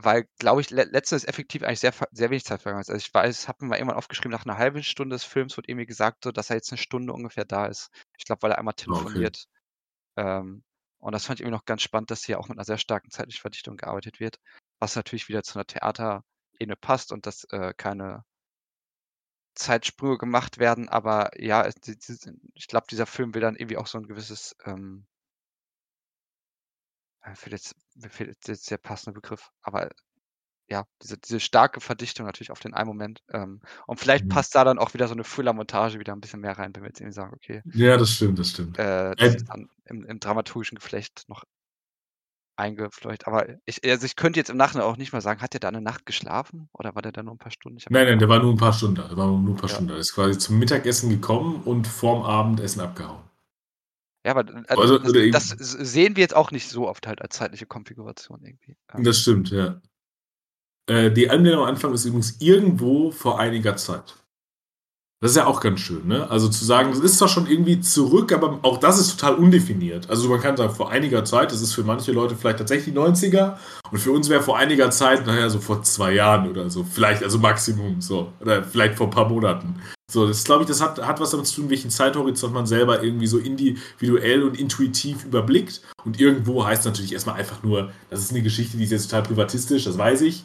[0.00, 2.88] Weil, glaube ich, le letztens effektiv eigentlich sehr, sehr wenig Zeit vergangen ist.
[2.90, 5.68] Also ich weiß, habe mir mal irgendwann aufgeschrieben, nach einer halben Stunde des Films wird
[5.68, 7.90] irgendwie gesagt, so, dass er jetzt eine Stunde ungefähr da ist.
[8.16, 9.46] Ich glaube, weil er einmal telefoniert.
[10.16, 10.62] Ähm,
[11.00, 13.10] und das fand ich irgendwie noch ganz spannend, dass hier auch mit einer sehr starken
[13.10, 14.38] zeitlichen Verdichtung gearbeitet wird,
[14.80, 18.24] was natürlich wieder zu einer Theaterebene passt und dass äh, keine
[19.54, 20.88] Zeitsprünge gemacht werden.
[20.88, 25.06] Aber ja, ich glaube, dieser Film will dann irgendwie auch so ein gewisses, ähm,
[27.46, 29.90] jetzt, mir fehlt jetzt der passende Begriff, aber
[30.68, 33.22] ja, diese, diese starke Verdichtung natürlich auf den einen Moment.
[33.32, 34.28] Ähm, und vielleicht Mhm.
[34.28, 36.88] passt da dann auch wieder so eine Thriller-Montage wieder ein bisschen mehr rein, wenn wir
[36.88, 38.78] jetzt irgendwie sagen, okay, Ja, das stimmt, das stimmt.
[38.78, 41.44] äh, das Äh, ist dann im, im dramaturgischen Geflecht noch
[42.56, 43.26] eingefleucht.
[43.26, 45.68] Aber ich, also ich könnte jetzt im Nachhinein auch nicht mal sagen, hat der da
[45.68, 47.78] eine Nacht geschlafen oder war der da nur ein paar Stunden?
[47.90, 49.08] Nein, nein, der war nur ein paar Stunden da.
[49.08, 49.74] Der war nur ein paar Ja.
[49.74, 49.96] Stunden da.
[49.98, 53.20] ist quasi zum Mittagessen gekommen und vorm Abendessen abgehauen.
[54.24, 57.36] Ja, aber äh, Also, das, das sehen wir jetzt auch nicht so oft halt als
[57.36, 58.76] zeitliche Konfiguration irgendwie.
[59.02, 59.80] Das stimmt, ja.
[60.88, 64.16] Äh, die Anmeldung am Anfang ist übrigens irgendwo vor einiger Zeit.
[65.20, 66.30] Das ist ja auch ganz schön, ne?
[66.30, 70.08] Also zu sagen, das ist zwar schon irgendwie zurück, aber auch das ist total undefiniert.
[70.08, 73.00] Also man kann sagen, vor einiger Zeit, das ist für manche Leute vielleicht tatsächlich die
[73.00, 73.56] 90er
[73.90, 77.24] und für uns wäre vor einiger Zeit, naja, so vor zwei Jahren oder so, vielleicht,
[77.24, 78.32] also Maximum, so.
[78.40, 79.82] Oder vielleicht vor ein paar Monaten.
[80.10, 83.02] So, das glaube ich, das hat, hat was damit zu tun, welchen Zeithorizont man selber
[83.02, 85.82] irgendwie so individuell und intuitiv überblickt.
[86.04, 89.24] Und irgendwo heißt natürlich erstmal einfach nur, das ist eine Geschichte, die ist jetzt total
[89.24, 90.44] privatistisch, das weiß ich.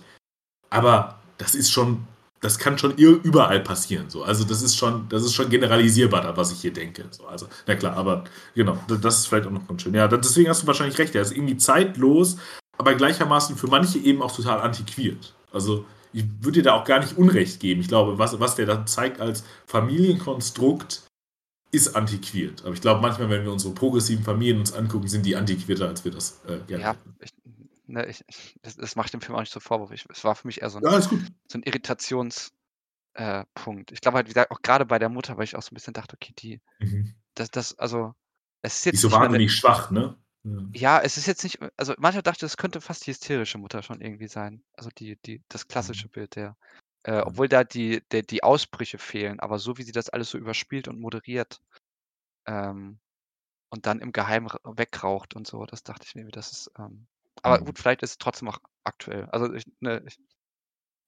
[0.69, 2.05] Aber das ist schon,
[2.41, 4.09] das kann schon überall passieren.
[4.09, 4.23] So.
[4.23, 7.05] Also das ist schon, das ist schon generalisierbar, was ich hier denke.
[7.11, 9.93] So, also, na klar, aber genau, das, ist vielleicht auch noch ganz schön.
[9.93, 11.15] Ja, deswegen hast du wahrscheinlich recht.
[11.15, 12.35] Er ist irgendwie zeitlos,
[12.77, 15.33] aber gleichermaßen für manche eben auch total antiquiert.
[15.53, 17.81] Also ich würde dir da auch gar nicht Unrecht geben.
[17.81, 21.03] Ich glaube, was, was der dann zeigt als Familienkonstrukt,
[21.71, 22.63] ist antiquiert.
[22.63, 26.05] Aber ich glaube, manchmal, wenn wir unsere progressiven Familien uns angucken, sind die antiquierter, als
[26.05, 27.31] wir das äh, gerne ja, ich,
[27.87, 28.23] ne, ich,
[28.61, 29.91] das, das macht dem Film auch nicht so Vorwurf.
[29.91, 31.17] Ich, es war für mich eher so ein, Ja, so
[31.53, 32.53] ein Irritationspunkt.
[33.15, 33.43] Äh,
[33.91, 35.75] ich glaube halt, wie gesagt, auch gerade bei der Mutter, weil ich auch so ein
[35.75, 37.15] bisschen dachte, okay, die, Mhm.
[37.33, 38.13] das, das, also,
[38.61, 40.15] es ist Die jetzt ist so wahnsinnig schwach, ne?
[40.43, 40.59] Ja.
[40.73, 44.01] ja, es ist jetzt nicht, also manchmal dachte, es könnte fast die hysterische Mutter schon
[44.01, 44.63] irgendwie sein.
[44.75, 46.57] Also die, die, das klassische Bild der,
[47.03, 47.23] äh, Mhm.
[47.27, 50.87] obwohl da die, der, die Ausbrüche fehlen, aber so wie sie das alles so überspielt
[50.87, 51.61] und moderiert,
[52.47, 52.99] ähm,
[53.69, 57.07] und dann im Geheimen ra- wegraucht und so, das dachte ich mir, das ist, ähm,
[57.43, 57.65] aber Mhm.
[57.65, 59.25] gut, vielleicht ist es trotzdem auch aktuell.
[59.31, 60.17] Also ich, ne, ich,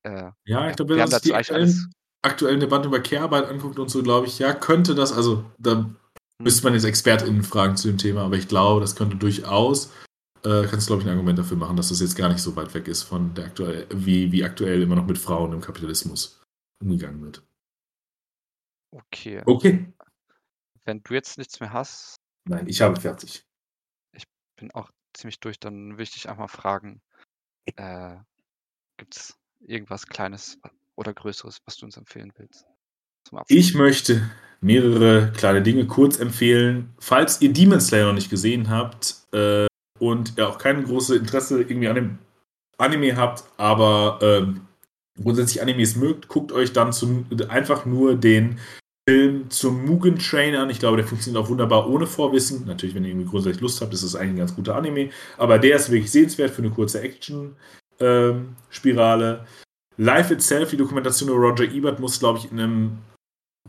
[0.03, 3.45] Äh, Ja, ich glaube, wir wenn man haben sich die aktuellen, aktuellen Debatten über Care-Arbeit
[3.49, 5.89] anguckt und so, glaube ich, ja, könnte das, also da
[6.41, 9.91] müsste man jetzt ExpertInnen fragen zu dem Thema, aber ich glaube, das könnte durchaus,
[10.43, 12.73] äh, kannst glaube ich ein Argument dafür machen, dass das jetzt gar nicht so weit
[12.73, 16.41] weg ist von der aktuell, wie, wie aktuell immer noch mit Frauen im Kapitalismus
[16.81, 17.43] umgegangen wird.
[18.91, 19.41] Okay.
[19.45, 19.93] Okay.
[20.86, 22.17] Wenn du jetzt nichts mehr hast,
[22.47, 23.43] Nein, ich habe fertig.
[24.55, 27.01] bin auch ziemlich durch, dann will ich dich einfach fragen,
[27.75, 28.17] äh,
[28.97, 30.59] gibt es irgendwas Kleines
[30.95, 32.65] oder Größeres, was du uns empfehlen willst?
[33.47, 34.30] Ich möchte
[34.61, 36.93] mehrere kleine Dinge kurz empfehlen.
[36.99, 39.67] Falls ihr Demon Slayer noch nicht gesehen habt äh,
[39.99, 42.17] und ihr auch kein großes Interesse irgendwie an dem
[42.78, 44.67] Anime habt, aber ähm,
[45.21, 48.59] grundsätzlich Animes mögt, guckt euch dann zum, einfach nur den
[49.07, 50.71] Film zum Mugen Train an.
[50.71, 52.65] Ich glaube, der funktioniert auch wunderbar ohne Vorwissen.
[52.65, 55.11] Natürlich, wenn ihr irgendwie grundsätzlich Lust habt, ist das eigentlich ein ganz guter Anime.
[55.38, 59.45] Aber der ist wirklich sehenswert für eine kurze Action-Spirale.
[59.97, 62.97] Life Itself, die Dokumentation über Roger Ebert, muss, glaube ich, in einem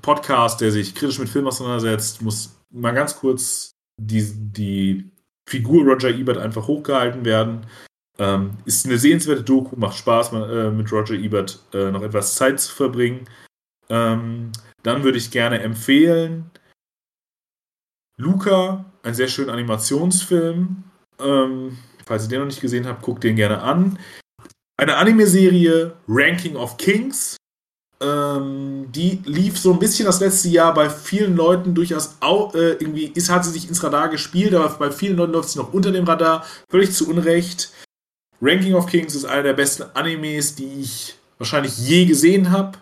[0.02, 3.70] Podcast, der sich kritisch mit Film auseinandersetzt, muss mal ganz kurz
[4.00, 5.10] die, die
[5.48, 7.66] Figur Roger Ebert einfach hochgehalten werden.
[8.18, 12.34] Ähm, ist eine sehenswerte Doku, macht Spaß, mal, äh, mit Roger Ebert äh, noch etwas
[12.34, 13.28] Zeit zu verbringen.
[13.88, 16.50] Ähm, dann würde ich gerne empfehlen
[18.18, 20.84] Luca, ein sehr schöner Animationsfilm.
[21.20, 23.98] Ähm, falls ihr den noch nicht gesehen habt, guckt den gerne an.
[24.78, 27.36] Eine Anime-Serie, Ranking of Kings.
[27.98, 32.72] Ähm, die lief so ein bisschen das letzte Jahr bei vielen Leuten durchaus auch, äh,
[32.72, 35.72] irgendwie ist, hat sie sich ins Radar gespielt, aber bei vielen Leuten läuft sie noch
[35.72, 37.72] unter dem Radar, völlig zu Unrecht.
[38.42, 42.78] Ranking of Kings ist einer der besten Animes, die ich wahrscheinlich je gesehen habe.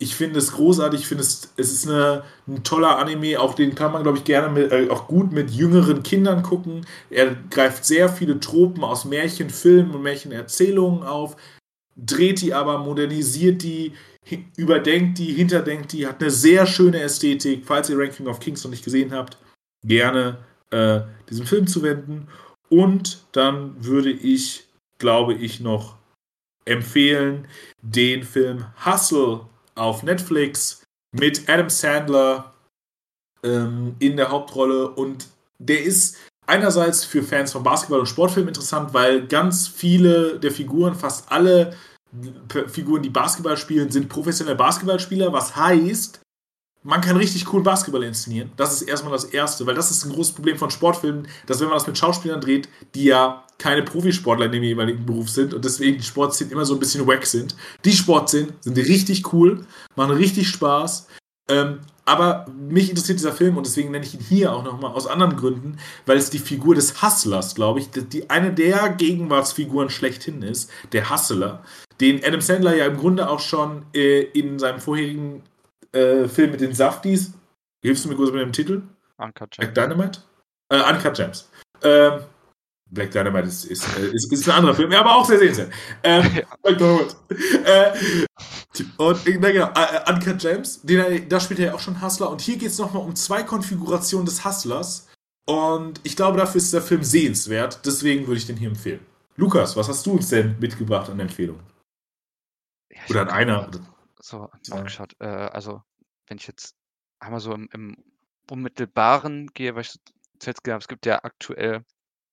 [0.00, 3.76] Ich finde es großartig, ich finde es, es ist eine, ein toller Anime, auch den
[3.76, 6.86] kann man, glaube ich, gerne mit, äh, auch gut mit jüngeren Kindern gucken.
[7.10, 11.36] Er greift sehr viele Tropen aus Märchenfilmen und Märchenerzählungen auf,
[11.96, 13.92] dreht die aber, modernisiert die,
[14.56, 17.64] überdenkt die, hinterdenkt die, hat eine sehr schöne Ästhetik.
[17.64, 19.38] Falls ihr Ranking of Kings noch nicht gesehen habt,
[19.82, 20.38] gerne
[20.70, 22.28] äh, diesem Film zu wenden.
[22.68, 24.68] Und dann würde ich,
[24.98, 25.96] glaube ich, noch
[26.64, 27.48] empfehlen
[27.82, 32.54] den Film Hustle auf Netflix mit Adam Sandler
[33.42, 34.90] ähm, in der Hauptrolle.
[34.90, 40.52] Und der ist einerseits für Fans von Basketball und Sportfilmen interessant, weil ganz viele der
[40.52, 41.76] Figuren, fast alle
[42.68, 46.20] Figuren, die Basketball spielen, sind professionelle Basketballspieler, was heißt,
[46.82, 48.52] man kann richtig cool Basketball inszenieren.
[48.56, 51.68] Das ist erstmal das Erste, weil das ist ein großes Problem von Sportfilmen, dass wenn
[51.68, 55.64] man das mit Schauspielern dreht, die ja keine Profisportler in dem jeweiligen Beruf sind und
[55.64, 57.54] deswegen die Sportszenen immer so ein bisschen wack sind.
[57.84, 61.06] Die Sportszenen sind richtig cool, machen richtig Spaß.
[61.50, 65.06] Ähm, aber mich interessiert dieser Film und deswegen nenne ich ihn hier auch nochmal aus
[65.06, 70.42] anderen Gründen, weil es die Figur des Hustlers, glaube ich, die, eine der Gegenwartsfiguren schlechthin
[70.42, 71.62] ist, der Hustler,
[72.00, 75.42] den Adam Sandler ja im Grunde auch schon äh, in seinem vorherigen
[75.92, 77.32] äh, Film mit den Safties,
[77.82, 78.82] hilfst du mir kurz mit dem Titel?
[79.18, 79.74] Uncut Gems.
[79.74, 80.20] Dynamite?
[80.70, 81.50] Äh, Uncut Gems.
[81.82, 82.20] Ähm,
[82.90, 85.72] Black Dynamite ist, ist, äh, ist, ist ein anderer Film, ja, aber auch sehr sehenswert.
[86.02, 86.42] Ähm, Ja.
[86.62, 87.16] Black Dynamite.
[87.64, 88.26] Äh,
[88.98, 92.30] und äh, na genau, äh, Uncut Gems, den, da spielt er ja auch schon Hustler.
[92.30, 95.08] Und hier geht es nochmal um zwei Konfigurationen des Hustlers.
[95.46, 97.84] Und ich glaube, dafür ist der Film sehenswert.
[97.84, 99.04] Deswegen würde ich den hier empfehlen.
[99.36, 101.62] Lukas, was hast du uns denn mitgebracht an Empfehlungen?
[102.90, 103.62] Ja, Oder an einer?
[103.70, 103.80] grad
[104.20, 104.76] So Ja.
[104.76, 105.14] nachgeschaut.
[105.20, 105.82] Äh, also,
[106.28, 106.74] wenn ich jetzt
[107.20, 107.96] einmal so im, im
[108.50, 109.94] Unmittelbaren gehe, weil ich
[110.38, 111.84] zuletzt gesehen habe, es gibt ja aktuell,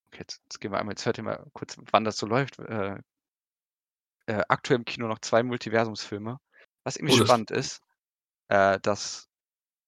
[0.08, 2.58] okay, jetzt, jetzt gehen wir einmal, jetzt hört ihr mal kurz, wann das so läuft.
[2.58, 2.98] Äh,
[4.26, 6.38] äh, aktuell im Kino noch zwei Multiversumsfilme.
[6.84, 7.80] Was irgendwie Oh, spannend ist,
[8.48, 9.28] äh, dass,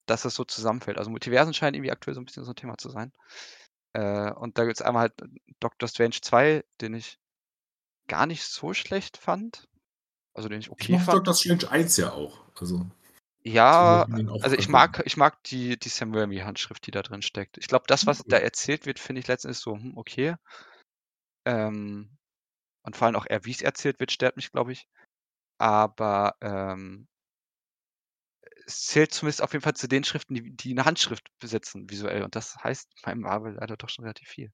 [0.07, 0.99] dass das so zusammenfällt.
[0.99, 3.13] Also Multiversen scheinen irgendwie aktuell so ein bisschen so ein Thema zu sein.
[3.93, 5.15] Äh, und da gibt es einmal halt
[5.61, 7.19] Doctor Strange 2, den ich
[8.09, 9.69] gar nicht so schlecht fand.
[10.35, 11.19] Also den ich Ich okay mochte fand.
[11.19, 12.39] Doctor Strange 1 ja auch.
[12.61, 12.87] Also,
[13.43, 14.07] Ja,
[14.41, 17.57] also ich mag, ich mag die, die Sam Raimi-Handschrift, die da drin steckt.
[17.59, 18.29] Ich glaube, das, was Okay.
[18.29, 20.37] da erzählt wird, finde ich letztendlich so, hm, okay.
[21.45, 22.17] Ähm,
[22.85, 24.89] und vor allem auch er, wie es erzählt wird, stört mich, glaube ich.
[25.59, 27.09] Aber ähm,
[28.67, 32.23] es zählt zumindest auf jeden Fall zu den Schriften, die, die eine Handschrift besitzen, visuell.
[32.23, 34.53] Und das heißt beim Marvel leider doch schon relativ viel.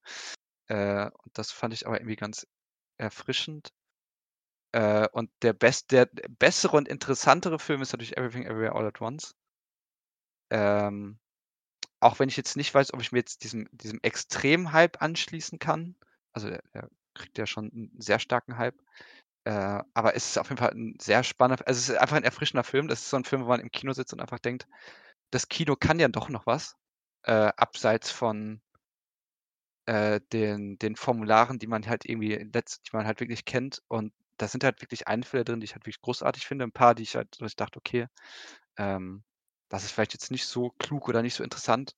[0.68, 2.46] Äh, und das fand ich aber irgendwie ganz
[2.98, 3.70] erfrischend.
[4.76, 9.00] Äh, und der, best, der bessere und interessantere Film ist natürlich Everything Everywhere All at
[9.00, 9.34] Once.
[10.50, 11.18] Ähm,
[12.00, 15.96] auch wenn ich jetzt nicht weiß, ob ich mir jetzt diesem, diesem Extrem-Hype anschließen kann.
[16.34, 18.78] Also der, der kriegt ja schon einen sehr starken Hype.
[19.44, 22.24] Äh, aber es ist auf jeden Fall ein sehr spannender, also es ist einfach ein
[22.24, 22.86] erfrischender Film.
[22.86, 24.68] Das ist so ein Film, wo man im Kino sitzt und einfach denkt,
[25.30, 26.76] das Kino kann ja doch noch was.
[27.22, 28.60] Äh, abseits von
[29.86, 34.48] äh, den, den Formularen, die man halt irgendwie, die man halt wirklich kennt und da
[34.48, 36.64] sind halt wirklich Einfälle drin, die ich halt wirklich großartig finde.
[36.64, 38.06] Ein paar, die ich halt, wo ich dachte, okay,
[38.78, 39.24] ähm,
[39.70, 41.92] das ist vielleicht jetzt nicht so klug oder nicht so interessant.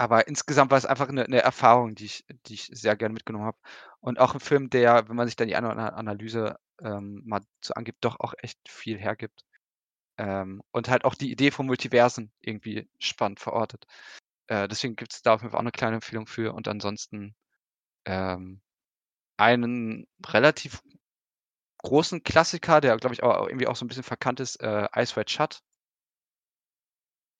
[0.00, 3.44] Aber insgesamt war es einfach eine 'ne Erfahrung, die ich die ich sehr gerne mitgenommen
[3.44, 3.58] habe.
[4.00, 7.20] Und auch 'n Film, der, wenn man sich dann die eine oder andere Analyse, ähm,
[7.26, 9.44] mal so angibt, doch auch echt viel hergibt.
[10.18, 13.86] Ähm, und halt auch die Idee von Multiversen irgendwie spannend verortet.
[14.48, 17.34] Äh, deswegen gibt's da auf jeden Fall auch 'ne kleine Empfehlung für und ansonsten,
[18.06, 18.62] ähm,
[19.38, 20.82] einen relativ
[21.82, 25.16] großen Klassiker, der, glaube ich, auch irgendwie auch so 'n bisschen verkannt ist, äh, Eyes
[25.16, 25.60] Wide Shut.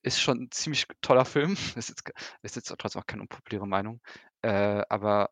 [0.05, 1.53] Ist schon 'n ziemlich toller Film.
[1.77, 2.03] Ist jetzt
[2.43, 4.01] ist jetzt trotzdem auch keine unpopuläre Meinung.
[4.43, 5.31] Äh, aber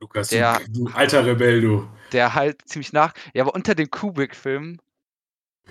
[0.00, 1.88] Lukas, du der du alter Rebell, du.
[2.12, 4.80] der halt ziemlich nach ja, aber unter den Kubrick-Filmen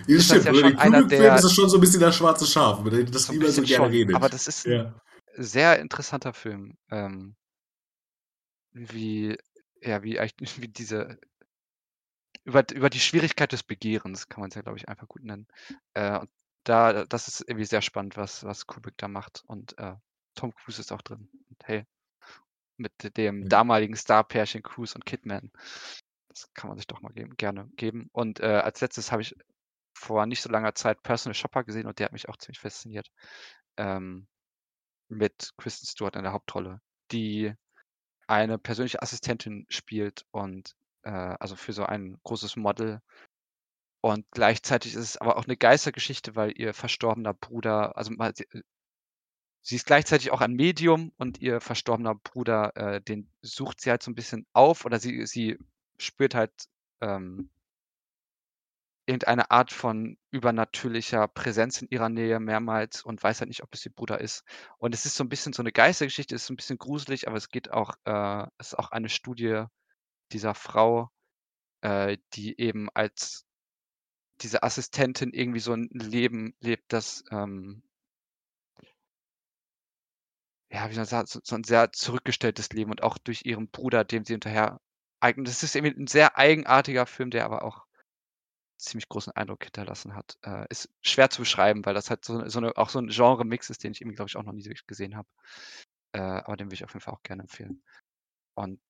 [0.07, 2.45] Ja, ist das ja schon einer der ist das schon so 'n bisschen das schwarze
[2.45, 4.11] Schaf, über das so niemand so gerne schon, redet.
[4.11, 4.93] aber das ist Ja.
[5.35, 6.77] sehr interessanter Film.
[6.91, 7.35] Ähm
[8.75, 9.37] wie
[9.81, 11.19] ja, wie eigentlich wie diese
[12.45, 15.47] über über die Schwierigkeit des Begehrens kann man's ja, glaube ich, einfach gut nennen.
[15.93, 16.29] Äh, und
[16.63, 19.95] da das ist irgendwie sehr spannend, was was Kubrick da macht und, äh,
[20.35, 21.29] Tom Cruise ist auch drin.
[21.49, 21.85] Und hey,
[22.77, 25.51] mit dem damaligen Starpärchen Cruise und Kidman.
[26.29, 28.09] Das kann man sich doch mal geben gerne geben.
[28.11, 29.35] Und, äh, als Letztes habe ich
[29.95, 33.09] vor nicht so langer Zeit Personal Shopper gesehen und der hat mich auch ziemlich fasziniert.
[33.77, 34.27] Ähm,
[35.09, 36.81] mit Kristen Stewart in der Hauptrolle,
[37.11, 37.53] die
[38.27, 43.01] eine persönliche Assistentin spielt und, äh also für so ein großes Model.
[44.05, 48.63] Und gleichzeitig ist es aber auch 'ne Geistergeschichte, weil ihr verstorbener Bruder also äh
[49.65, 54.03] sie ist gleichzeitig auch ein Medium und ihr verstorbener Bruder, äh, den sucht sie halt
[54.03, 55.57] so 'n bisschen auf oder sie sie
[55.97, 56.51] spürt halt,
[57.01, 57.49] ähm
[59.09, 63.85] irgendeine Art von übernatürlicher Präsenz in ihrer Nähe mehrmals und weiß halt nicht, ob es
[63.85, 64.43] ihr Bruder ist.
[64.77, 67.35] Und es ist so 'n bisschen so 'ne Geistergeschichte, ist so 'n bisschen gruselig, aber
[67.35, 69.65] es geht auch äh, ist auch eine Studie
[70.31, 71.09] dieser Frau,
[71.81, 73.45] äh, die eben als
[74.41, 77.83] diese Assistentin irgendwie so 'n Leben lebt, das, ähm
[80.71, 83.69] ja, wie soll man sagen, so so 'n sehr zurückgestelltes Leben und auch durch ihren
[83.69, 84.79] Bruder, dem sie hinterher
[85.19, 87.85] eigen das ist irgendwie 'n sehr eigenartiger Film, der aber auch
[88.77, 90.37] ziemlich großen Eindruck hinterlassen hat.
[90.43, 93.69] Äh, ist schwer zu beschreiben, weil das halt so so 'ne auch so 'n Genremix
[93.69, 95.27] ist, den ich irgendwie, glaube ich, auch noch nie gesehen habe.
[96.13, 97.83] Äh, aber den würde ich auf jeden Fall auch gerne empfehlen.
[98.55, 98.81] Und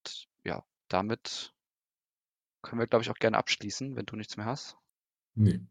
[0.45, 0.63] ja,
[0.93, 1.53] damit
[2.61, 4.77] können wir, glaube ich, auch gerne abschließen, wenn du nichts mehr hast.
[5.35, 5.67] Ne.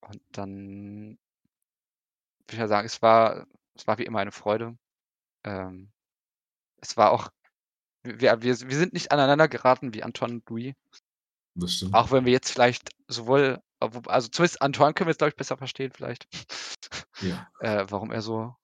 [0.00, 1.18] Und dann
[2.38, 4.76] würde ich ja sagen, es war es war wie immer eine Freude.
[5.44, 5.92] Ähm,
[6.80, 7.28] es war auch
[8.02, 10.74] wir wir wir sind nicht aneinander geraten wie Antoine und Louis.
[11.54, 11.94] Das stimmt.
[11.94, 15.36] Auch wenn wir jetzt vielleicht sowohl wo also zumindest Antoine können wir jetzt, glaube ich,
[15.36, 16.26] besser verstehen vielleicht,
[17.20, 17.50] Ja.
[17.60, 18.54] äh, warum er so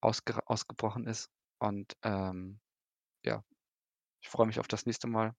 [0.00, 1.30] ausgera ausgebrochen ist.
[1.58, 2.60] Und, ähm,
[3.24, 3.42] ja,
[4.24, 5.34] ich freue mich auf das nächste Mal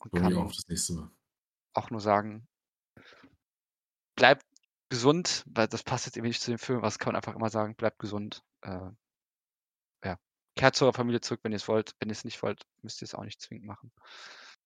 [0.00, 1.10] und Freue mich auf das nächste Mal.
[1.74, 2.48] auch nur sagen
[4.18, 4.44] bleibt
[4.90, 7.50] gesund, weil das passt jetzt irgendwie nicht zu dem Film, das kann man einfach immer
[7.50, 8.42] sagen, bleibt gesund.
[8.62, 8.90] Äh,
[10.04, 10.16] ja,
[10.56, 11.94] kehrt zu eurer Familie zurück, wenn ihr's wollt.
[12.00, 13.92] Wenn ihr's nicht wollt, müsst ihr's auch nicht zwingend machen.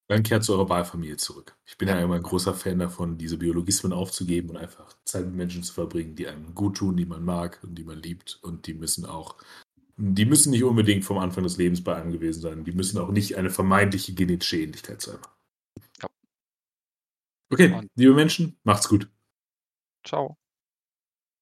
[0.09, 1.57] Dann kehrt zu eurer Wahlfamilie zurück.
[1.65, 2.03] Ich bin ja Ja.
[2.03, 6.17] immer 'n großer Fan davon, diese Biologismen aufzugeben und einfach Zeit mit Menschen zu verbringen,
[6.17, 8.39] die einem guttun, die man mag und die man liebt.
[8.43, 9.37] Und die müssen auch
[10.01, 12.65] die müssen nicht unbedingt vom Anfang des Lebens bei einem gewesen sein.
[12.65, 15.19] Die müssen auch nicht eine vermeintliche genetische Ähnlichkeit sein.
[16.03, 16.09] Ja.
[17.51, 19.09] Okay, Und liebe Menschen, macht's gut.
[20.03, 20.39] Tschau.